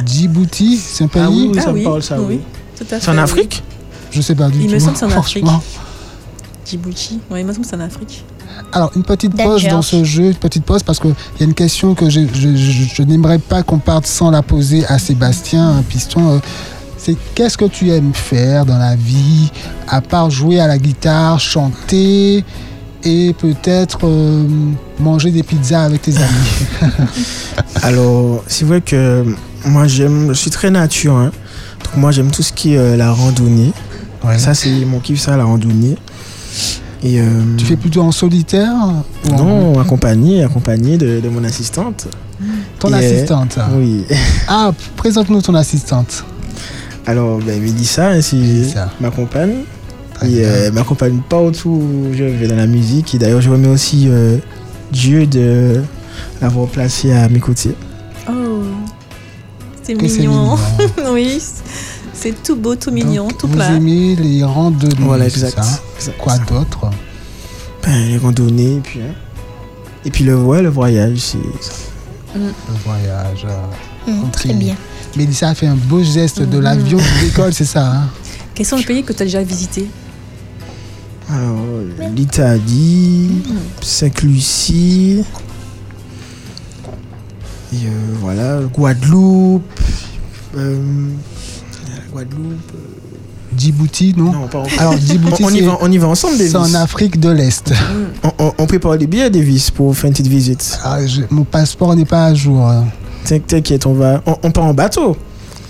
[0.05, 2.39] Djibouti, c'est un pays Ah oui, oui, Ah ça me oui, parle, ça, oui.
[2.77, 3.63] Tout à C'est en Afrique
[4.11, 4.73] Je sais pas du Il tout.
[4.73, 5.45] me semble que c'est en Afrique.
[5.45, 5.63] franchement.
[6.65, 7.19] Djibouti.
[7.31, 8.23] Il me semble que c'est en Afrique.
[8.71, 9.53] Alors, une petite D'accord.
[9.53, 12.21] pause dans ce jeu, une petite pause parce qu'il y a une question que je,
[12.33, 16.29] je- je- je n'aimerais pas qu'on parte sans la poser à Sébastien Piston.
[16.29, 16.39] euh,
[16.97, 19.51] C'est qu'est-ce que tu aimes faire dans la vie,
[19.87, 22.43] à part jouer à la guitare, chanter
[23.05, 24.43] et peut-être euh,
[24.99, 26.81] manger des pizzas avec tes amis
[27.83, 29.23] Alors, c'est vrai que
[29.65, 31.15] moi, j'aime, je suis très nature.
[31.15, 31.31] hein.
[31.83, 33.71] Donc, moi, j'aime tout ce qui est euh, la randonnée.
[34.37, 35.95] Ça, c'est mon kiff, ça, la randonnée.
[37.03, 37.25] Et, euh,
[37.57, 38.73] Tu fais plutôt en solitaire
[39.29, 42.07] ou en- Non, accompagné, accompagné de, de mon assistante.
[42.79, 43.57] Ton Et, assistante.
[43.77, 44.03] Oui.
[44.47, 46.23] Ah, présente-nous ton assistante.
[47.05, 48.89] Alors, ben, Mélissa, hein, c'est Mélissa.
[48.99, 49.57] ma compagne.
[50.21, 50.43] Bien.
[50.43, 53.13] euh, m'accompagne partout où je vais dans la musique.
[53.15, 54.37] Et d'ailleurs, je remets aussi euh,
[54.91, 55.81] Dieu de
[56.41, 57.75] l'avoir placé à mes côtés.
[58.29, 58.31] Oh,
[59.83, 60.55] c'est mignon.
[60.55, 60.57] mignon.
[61.13, 61.39] oui,
[62.13, 63.71] c'est tout beau, tout mignon, Donc, tout vous plat.
[63.73, 65.63] aimez les randonnées, Voilà, c'est exact.
[65.63, 66.17] ça Exact.
[66.17, 66.89] Quoi d'autre
[67.83, 69.13] Ben, les randonnées, et puis, hein.
[70.05, 71.37] et puis le, ouais, le voyage, c'est
[72.35, 72.49] Le
[72.85, 73.45] voyage.
[73.47, 74.49] euh, compris.
[74.49, 74.75] très bien.
[75.17, 78.09] Mélissa a fait un beau geste de l'avion de l'école, c'est ça hein
[78.55, 79.87] Quels sont les pays que tu as déjà visités?
[81.29, 81.57] Alors,
[82.15, 83.41] l'Italie,
[83.81, 85.23] Sainte-Lucie,
[87.73, 87.89] et euh,
[88.21, 89.63] voilà, Guadeloupe,
[90.55, 91.09] euh,
[92.11, 92.71] Guadeloupe.
[92.75, 94.67] euh, Djibouti, non, non, pas encore.
[94.79, 96.51] Alors Djibouti, on, on y va, on y va ensemble, Davis.
[96.51, 97.73] c'est en Afrique de l'Est.
[98.23, 100.77] On, on- on prépare des billets, Davis, pour faire une petite visite.
[100.83, 102.67] Ah, je- mon passeport n'est pas à jour.
[102.67, 102.85] hein.
[103.25, 105.15] T'inquiète, on va, on, on part en bateau.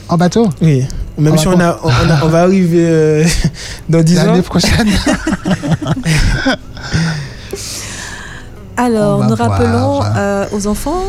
[0.09, 0.49] En bateau?
[0.61, 0.83] Oui.
[1.17, 1.63] Même si on, bateau.
[1.63, 3.23] a, on, on a- on va arriver euh,
[3.89, 4.25] dans 10 ans.
[4.27, 4.87] L'année prochaine
[8.77, 10.13] Alors, nous rappelons voir.
[10.17, 11.03] euh, aux enfants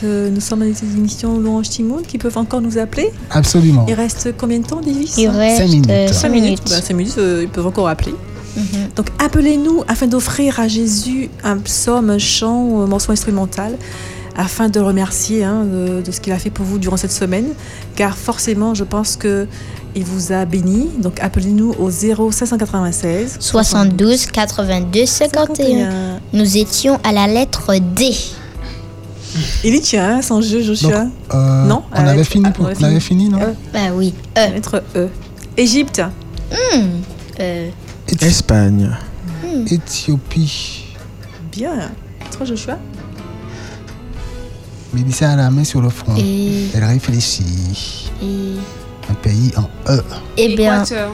[0.00, 3.12] que nous sommes dans une émission Louange Timoun qui peuvent encore nous appeler.
[3.30, 3.84] Absolument.
[3.88, 5.16] Il reste combien de temps, Davis?
[5.18, 5.90] Il reste Cinq minutes.
[5.90, 6.44] euh, 5 cinq minutes.
[6.44, 6.62] minutes.
[6.70, 8.14] Ben, cinq minutes, euh, ils peuvent encore appeler.
[8.56, 8.64] Mhm.
[8.96, 13.76] Donc appelez-nous afin d'offrir à Jésus un psaume, un chant ou un morceau instrumental
[14.36, 17.12] afin de le remercier hein, de, de ce qu'il a fait pour vous durant cette
[17.12, 17.46] semaine.
[17.96, 19.46] Car forcément, je pense que
[19.96, 20.88] il vous a béni.
[21.00, 26.20] Donc appelez-nous au 0596 72 82 51.
[26.32, 28.12] Nous étions à la lettre D.
[29.64, 31.06] Il y tient, hein, son jeu, Joshua.
[31.32, 33.28] Euh, Non, on euh, avait fini, pour- on avait on avait fini.
[33.28, 34.14] non Euh, Bah oui.
[34.36, 35.08] La Euh, lettre E.
[35.56, 36.00] Égypte.
[36.52, 36.80] hmm,
[37.40, 37.68] euh,
[38.20, 38.90] Espagne.
[39.70, 40.84] Éthiopie.
[41.52, 41.90] Bien.
[42.36, 42.78] Toi, Joshua
[44.94, 46.14] Mélissa a la main sur le front.
[46.16, 48.10] et, Elle réfléchit.
[48.22, 48.54] et,
[49.10, 50.02] Un pays en E.
[50.36, 51.12] eh bien, Équateur.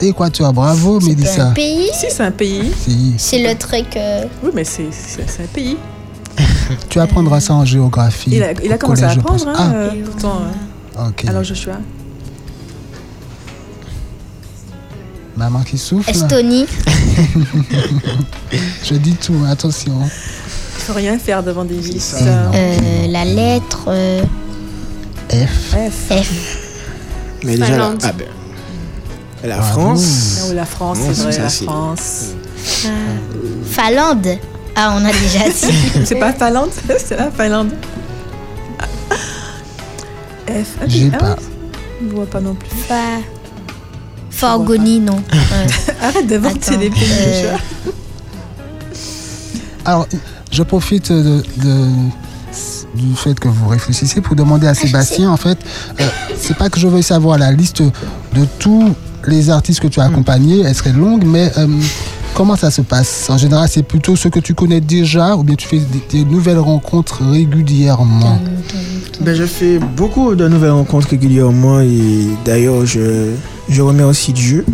[0.00, 1.48] Équateur, bravo c'est Mélissa.
[1.48, 1.88] un pays?
[1.92, 2.70] Si, c'est un pays.
[2.78, 3.14] Si.
[3.18, 3.96] C'est le truc.
[3.96, 5.76] euh, Oui, mais c'est c'est- c'est un pays.
[6.88, 8.30] Tu apprendras ça en géographie.
[8.32, 10.36] Il a, il a au commencé à apprendre, hein, euh, Et pourtant.
[10.42, 10.52] euh.
[10.96, 11.24] Ah, ok.
[11.26, 11.78] Alors, Joshua
[15.36, 16.10] Maman qui souffle.
[16.10, 16.66] Estonie.
[18.84, 19.98] Je dis tout, attention.
[20.94, 22.18] Rien faire devant des ça.
[22.18, 22.24] Ça.
[22.54, 24.22] euh, la lettre euh,
[25.30, 25.74] F.
[25.74, 26.12] F.
[26.22, 26.58] F.
[27.44, 28.02] Mais déjà, la, Finlande.
[28.04, 28.26] ah ben,
[29.44, 29.80] la Bravo.
[29.80, 30.46] France.
[30.50, 32.24] Ah la France, c'est vrai, la c'est- France.
[33.70, 34.28] Finlande.
[34.74, 36.04] Ah, on a déjà dit.
[36.04, 37.70] C'est pas Finlande, c'est la Finlande.
[40.48, 40.66] F.
[40.80, 41.36] Ah, J'ai ah, pas.
[42.00, 42.68] Je ne vois pas non plus.
[42.88, 42.94] Fa...
[44.30, 45.22] Fargoni, non.
[45.34, 45.66] Euh,
[46.02, 47.56] Arrête d'inventer des pays, euh.
[49.84, 50.06] Alors,
[50.58, 52.10] je profite de, de-
[52.96, 55.56] du fait que vous réfléchissez pour demander à Sébastien, en fait,
[56.00, 56.04] euh,
[56.36, 58.92] c'est pas que je veuille savoir la liste de tous
[59.28, 61.68] les artistes que tu as accompagnés, elle serait longue, mais euh,
[62.34, 63.30] comment ça se passe?
[63.30, 66.24] En général, c'est plutôt ceux que tu connais déjà ou bien tu fais des, des
[66.24, 68.40] nouvelles rencontres régulièrement?
[69.20, 73.30] Ben, je fais beaucoup de nouvelles rencontres régulièrement et d'ailleurs, je,
[73.68, 74.64] je remets aussi Dieu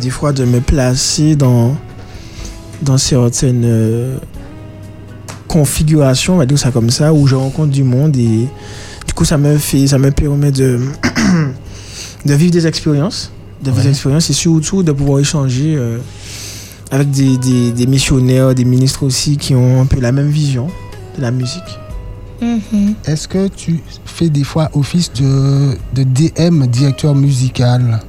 [0.00, 1.76] des fois de me placer dans,
[2.82, 3.64] dans certaines
[5.58, 8.48] configurations, on va dire ça comme ça, où je rencontre du monde et
[9.06, 10.80] du coup, ça me fait, ça me permet de,
[12.26, 13.30] de vivre des expériences,
[13.62, 13.82] de vivre Ouais.
[13.84, 15.98] des expériences et surtout de pouvoir échanger euh,
[16.90, 20.66] avec des, des, des missionnaires, des ministres aussi qui ont un peu la même vision
[21.16, 21.70] de la musique.
[22.42, 22.94] mhm.
[23.06, 28.00] Est-ce que tu fais des fois office de, de DM, directeur musical?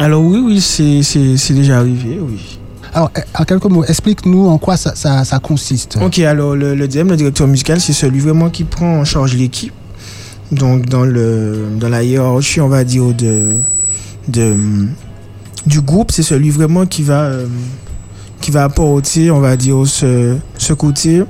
[0.00, 2.58] Alors oui, oui, c'est déjà arrivé, oui.
[2.96, 5.98] Alors, eh, en quelques mots, explique-nous en quoi ça, ça- ça consiste.
[6.02, 9.34] Ok, alors le, le DM, le directeur musical, c'est celui vraiment qui prend en charge
[9.34, 9.74] l'équipe.
[10.50, 13.56] Donc dans, le, dans la hiérarchie, on va dire, de,
[14.28, 14.56] de,
[15.66, 17.46] du groupe, c'est celui vraiment qui va, euh,
[18.40, 21.22] qui va apporter, on va dire, ce, ce côté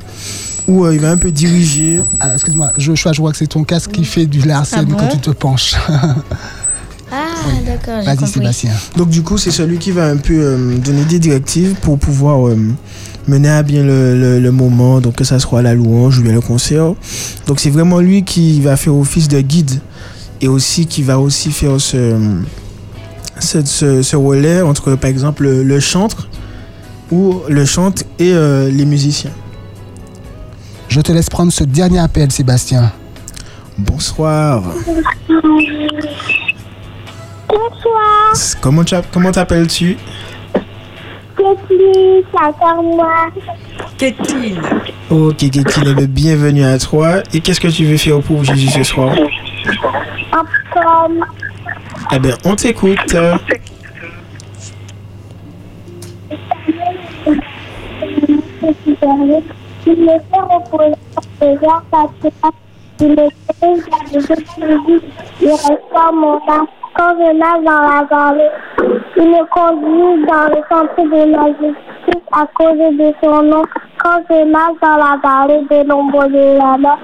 [0.68, 2.00] où euh, il va un peu diriger.
[2.20, 4.96] Ah, Excuse-moi, Joshua, je vois que c'est ton casque qui fait du larcène Ah bon
[4.98, 5.74] quand tu te penches.
[7.48, 8.28] Ah, d'accord, Vas-y.
[8.28, 8.70] Sébastien.
[8.96, 12.48] Donc du coup, c'est celui qui va un peu euh, donner des directives pour pouvoir
[12.48, 12.56] euh,
[13.28, 16.32] mener à bien le, le- le moment, donc que ça soit la louange ou bien
[16.32, 16.94] le concert.
[17.46, 19.80] Donc c'est vraiment lui qui va faire office de guide
[20.40, 22.16] et aussi qui va aussi faire ce,
[23.38, 26.28] ce, ce- ce relais entre par exemple le, le chantre
[27.10, 29.30] ou le chante et euh, les musiciens.
[30.88, 32.92] Je te laisse prendre ce dernier appel, Sébastien.
[33.78, 34.62] Bonsoir.
[37.48, 38.82] Bonsoir, Comment
[39.12, 39.96] comment t'appelles-tu
[41.36, 43.28] Kathleen, ça sert moi.
[43.98, 44.60] Kathleen,
[45.10, 47.22] Ok, eh bien, bienvenue à toi.
[47.32, 49.14] Et qu'est-ce que tu veux faire pour Jésus ce soir
[50.72, 51.24] pomme,
[52.12, 53.16] Eh bien, on t'écoute.
[59.86, 60.94] il me fait reposer
[61.40, 62.52] les heures passages.
[63.00, 63.76] Il me fait
[64.12, 64.44] des choses
[65.40, 66.66] il restaure mon âme.
[66.96, 68.50] Quand je nage dans la vallée,
[69.16, 73.62] il me conduit dans le centre de ma justice à cause de son nom.
[73.98, 76.98] Quand je nage dans la vallée de l'ombre de la mort,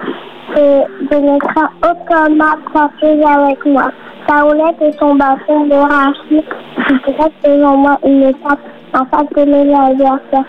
[0.57, 3.90] je, je ne crains aucun mal passé avec moi.
[4.26, 6.45] Sa houlette et son bâton de rachis,
[6.86, 8.61] qui dresse devant moi une étape
[8.95, 10.45] en face de mes adversaires.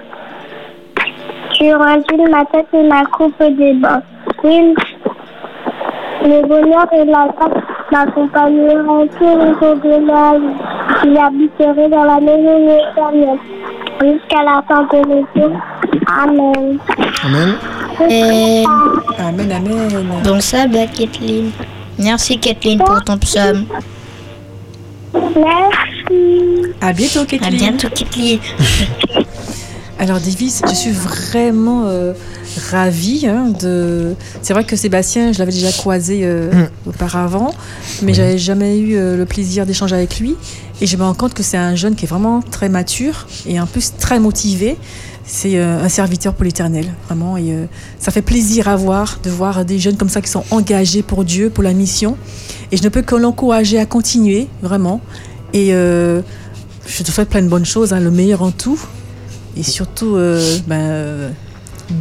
[1.53, 4.03] Tu ma tête et ma coupe déborde.
[4.43, 4.73] Oui,
[6.23, 11.13] le bonheur et la grâce m'accompagneront tous les jours de ma vie.
[11.15, 13.37] J'habiterai dans la maison de l'éternel
[14.01, 15.53] jusqu'à la fin de l'été.
[16.07, 16.79] Amen.
[17.25, 17.55] Amen.
[18.09, 18.63] Et
[19.19, 20.21] amen, amen.
[20.23, 21.51] donc ça, bah, Kathleen.
[21.99, 23.65] Merci Kathleen pour ton psaume.
[25.13, 26.73] Merci.
[26.81, 27.55] À bientôt, À Kathleen.
[27.57, 28.39] bientôt Kathleen.
[30.03, 32.11] Alors Davis, je suis vraiment euh,
[32.71, 34.15] ravie hein, de.
[34.41, 36.89] C'est vrai que Sébastien, je l'avais déjà croisé euh, Mm.
[36.89, 37.53] auparavant,
[38.01, 40.35] mais j'avais jamais eu euh, le plaisir d'échanger avec lui.
[40.81, 43.61] Et je me rends compte que c'est un jeune qui est vraiment très mature et
[43.61, 44.75] en plus très motivé.
[45.25, 47.37] C'est euh, un serviteur pour l'Éternel, vraiment.
[47.37, 47.55] Et
[47.97, 51.23] ça fait plaisir à voir, de voir des jeunes comme ça qui sont engagés pour
[51.23, 52.17] Dieu, pour la mission.
[52.73, 54.99] Et je ne peux que l'encourager à continuer, vraiment.
[55.53, 58.81] Et je te souhaite plein de bonnes choses, hein, le meilleur en tout.
[59.57, 61.29] Et surtout, euh, ben, euh,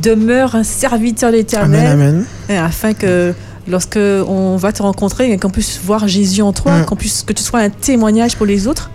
[0.02, 2.24] demeure un serviteur de Amen, l'Éternel, amen.
[2.50, 3.34] hein, afin que
[3.68, 6.84] lorsque on va te rencontrer, qu'on puisse voir Jésus en toi, Mm.
[6.86, 8.90] qu'on puisse que tu sois un témoignage pour les autres.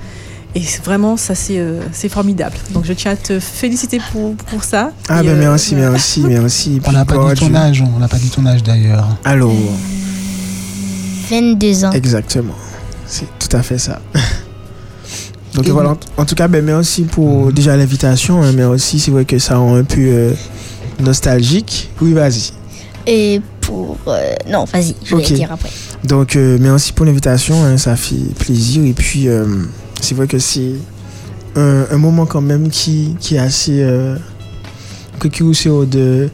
[0.55, 2.55] Et vraiment, ça, c'est euh, c'est formidable.
[2.71, 4.91] Donc, je tiens à te féliciter pour, pour ça.
[5.07, 6.81] Ah ben euh, merci, merci, merci.
[6.85, 9.07] On n'a pas dit ton âge, on n'a pas dit ton âge d'ailleurs.
[9.23, 9.51] Alors,
[11.29, 11.91] 22 ans.
[11.91, 12.55] exactement.
[13.05, 13.99] C'est tout à fait ça.
[15.57, 18.99] Donc Et voilà, en, en tout cas, ben merci pour déjà l'invitation, hein, mais aussi
[18.99, 20.31] c'est vrai que ça rend un peu euh,
[20.99, 21.89] nostalgique.
[21.99, 22.51] Oui, vas-y.
[23.07, 23.97] Et pour...
[24.07, 25.29] euh, non, vas-y, je vais Ok.
[25.31, 25.69] le dire après.
[26.03, 28.85] Donc euh, merci pour l'invitation, hein, ça fait plaisir.
[28.85, 29.27] Et puis
[29.99, 30.73] c'est vrai que c'est
[31.55, 33.83] un, un moment quand même qui, qui est assez...
[35.25, 36.29] Euh, que euh, de,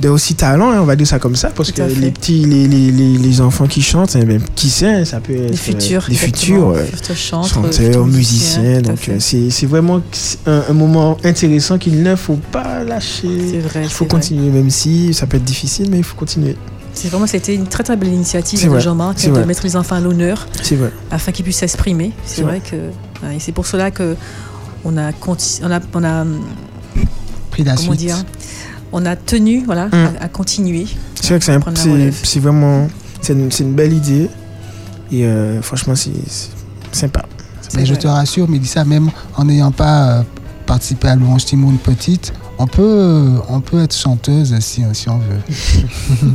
[0.00, 2.66] de aussi talent, hein, on va dire ça comme ça, parce que les petits, les,
[2.66, 6.02] les, les, les enfants qui chantent, eh ben, qui sait, ça peut être Les futurs.
[6.02, 8.80] euh, les futurs euh, futurs chantres, chanteurs, musiciens.
[8.82, 10.00] Donc euh, c'est vraiment
[10.46, 13.60] un, un moment intéressant qu'il ne faut pas lâcher.
[13.60, 13.82] Vrai.
[13.84, 14.14] Il faut vrai.
[14.16, 16.56] continuer, même si ça peut être difficile, mais il faut continuer.
[16.94, 19.46] C'est vraiment, c'était une très très belle initiative de Jean-Marc de vrai.
[19.46, 20.46] mettre les enfants à l'honneur
[21.10, 22.12] afin qu'ils puissent s'exprimer.
[22.26, 22.76] C'est vrai que
[23.26, 24.14] ouais, et c'est pour cela que
[24.84, 26.24] on a conti- on a, on a
[27.52, 28.00] Pris la comment suite.
[28.00, 28.16] dire
[28.92, 29.94] on a tenu voilà Mm.
[30.20, 30.86] à, à continuer.
[31.14, 32.16] C'est vrai que c'est un- Prendre la c'est relève.
[32.24, 32.88] c'est vraiment
[33.20, 34.28] c'est une, belle idée
[35.12, 36.50] et euh, franchement c'est c'est
[37.00, 37.24] sympa.
[37.74, 40.22] Mais je te rassure, Mélissa, même en n'ayant pas euh,
[40.66, 45.18] participé à Louange Timoun petite, on peut, euh, on peut être chanteuse si, si on
[45.18, 46.34] veut.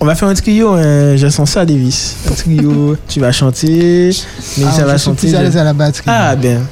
[0.00, 2.16] On va faire un trio, hein, je sens ça Davis.
[2.30, 4.10] Un trio, tu vas chanter,
[4.58, 5.26] mais Ah, ça va je suis chanter.
[5.28, 6.04] plus à je- à la batterie.
[6.06, 6.66] Ah ben,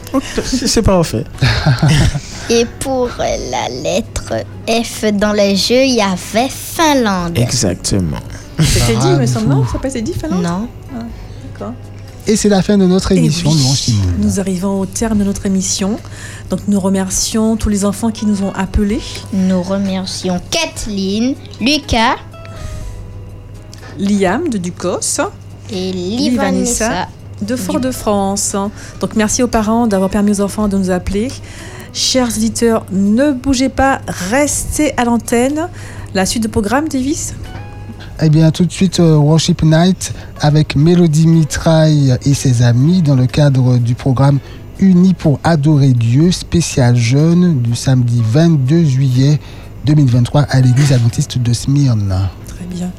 [0.45, 1.25] c'est c'est parfait.
[2.51, 4.35] Et pour euh, la lettre
[4.69, 7.39] F dans le jeu, il y avait Finlande.
[7.39, 8.19] Exactement.
[8.59, 9.65] C'était dit, me semble, non.
[9.71, 10.43] Ça pas été dit, Finlande?
[10.43, 10.69] Non.
[11.53, 11.73] D'accord.
[12.27, 13.97] Et c'est la fin de notre Eh émission oui.
[14.21, 15.99] Nous arrivons au terme de notre émission.
[16.51, 19.01] Donc nous remercions tous les enfants qui nous ont appelés.
[19.33, 22.17] Nous remercions Kathleen, Lucas
[23.99, 25.21] Liam de Ducos.
[25.71, 27.09] et Livanessa.
[27.41, 28.55] De Fort-de-France.
[29.01, 31.29] Donc merci aux parents d'avoir permis aux enfants de nous appeler.
[31.93, 35.69] Chers auditeurs, ne bougez pas, restez à l'antenne.
[36.15, 37.35] La suite de programme, Davis
[38.23, 43.17] Eh bien, tout de suite, euh, Worship Night avec Mélodie Mitraille et ses amis dans
[43.17, 44.39] le cadre du programme
[44.79, 49.41] unis pour adorer Dieu, spécial jeune du samedi 22 juillet
[49.85, 52.29] 2023 à l'église adventiste de Smyrne.
[52.73, 52.91] Bien.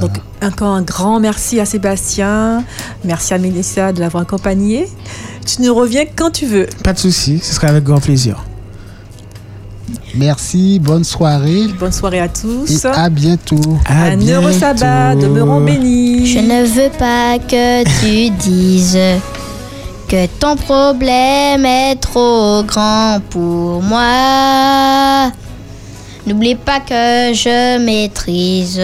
[0.00, 0.12] Donc,
[0.42, 2.64] encore un grand merci à Sébastien.
[3.04, 4.88] Merci à Mélissa de l'avoir accompagné.
[5.46, 6.66] Tu nous reviens quand tu veux.
[6.84, 8.44] Pas de souci, ce sera avec grand plaisir.
[10.14, 11.66] Merci, bonne soirée.
[11.78, 12.84] Bonne soirée à tous.
[12.84, 13.78] Et à bientôt.
[13.86, 16.26] À un heureux sabbat, demeurons bénis.
[16.26, 18.98] Je ne veux pas que tu dises
[20.08, 25.30] que ton problème est trop grand pour moi.
[26.26, 28.80] N'oublie pas que je maîtrise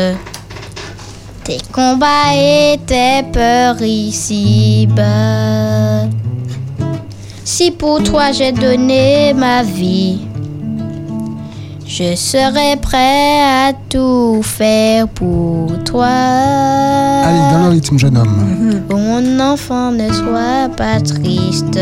[1.44, 5.04] tes combats et tes peurs ici-bas.
[7.44, 10.20] Si pour toi j'ai donné ma vie,
[11.86, 16.06] je serai prêt à tout faire pour toi.
[16.06, 18.82] Allez, dans le rythme, jeune homme.
[18.90, 21.78] Mon enfant ne sois pas triste.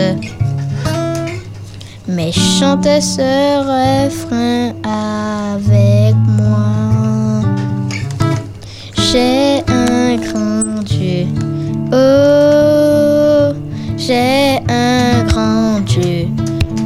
[2.09, 6.82] Mais chante ce refrain avec moi.
[9.13, 11.27] J'ai un grand Dieu.
[11.93, 13.53] Oh,
[13.99, 16.29] j'ai un grand Dieu.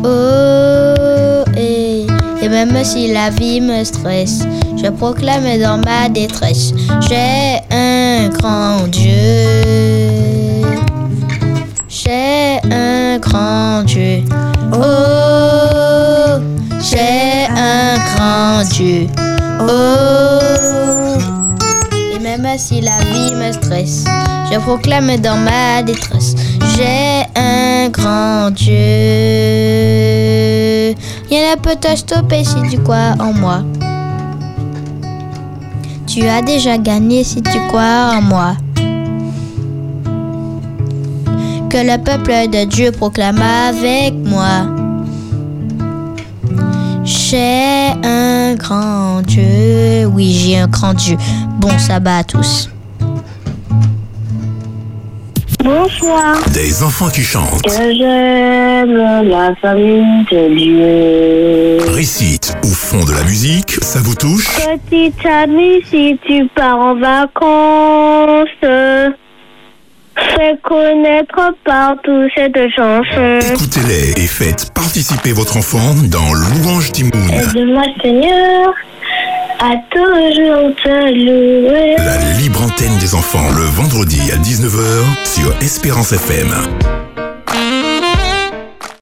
[0.02, 2.08] Oh, et,
[2.48, 4.40] même si la vie me stresse,
[4.76, 6.72] je proclame dans ma détresse.
[7.08, 9.12] J'ai un grand Dieu.
[11.88, 14.24] J'ai un grand Dieu.
[14.72, 16.40] Oh,
[16.80, 19.06] j'ai un grand Dieu.
[19.60, 21.15] Oh,
[22.58, 24.04] si la vie me stresse,
[24.50, 26.34] je proclame dans ma détresse.
[26.76, 28.74] J'ai un grand Dieu.
[31.30, 33.62] Rien ne peut te stopper si tu crois en moi.
[36.06, 38.56] Tu as déjà gagné si tu crois en moi.
[41.70, 44.66] Que le peuple de Dieu proclame avec moi.
[47.04, 51.16] J'ai un grand Dieu, oui j'ai un grand Dieu.
[51.58, 52.70] Bon sabbat à tous.
[55.64, 56.36] Bonsoir.
[56.52, 57.62] Des enfants qui chantent.
[57.62, 61.92] Que j'aime la famille de Dieu.
[61.92, 66.94] Récitent ou font de la musique, ça vous touche Petite amie, si tu pars en
[66.94, 68.48] vacances,
[70.14, 73.38] fais connaître partout cette chanson.
[73.54, 77.12] Écoutez-les et faites participer votre enfant dans Louange Timoun.
[77.32, 78.72] Aide-moi Seigneur
[81.98, 86.48] La libre antenne des enfants le vendredi à 19h sur Espérance FM.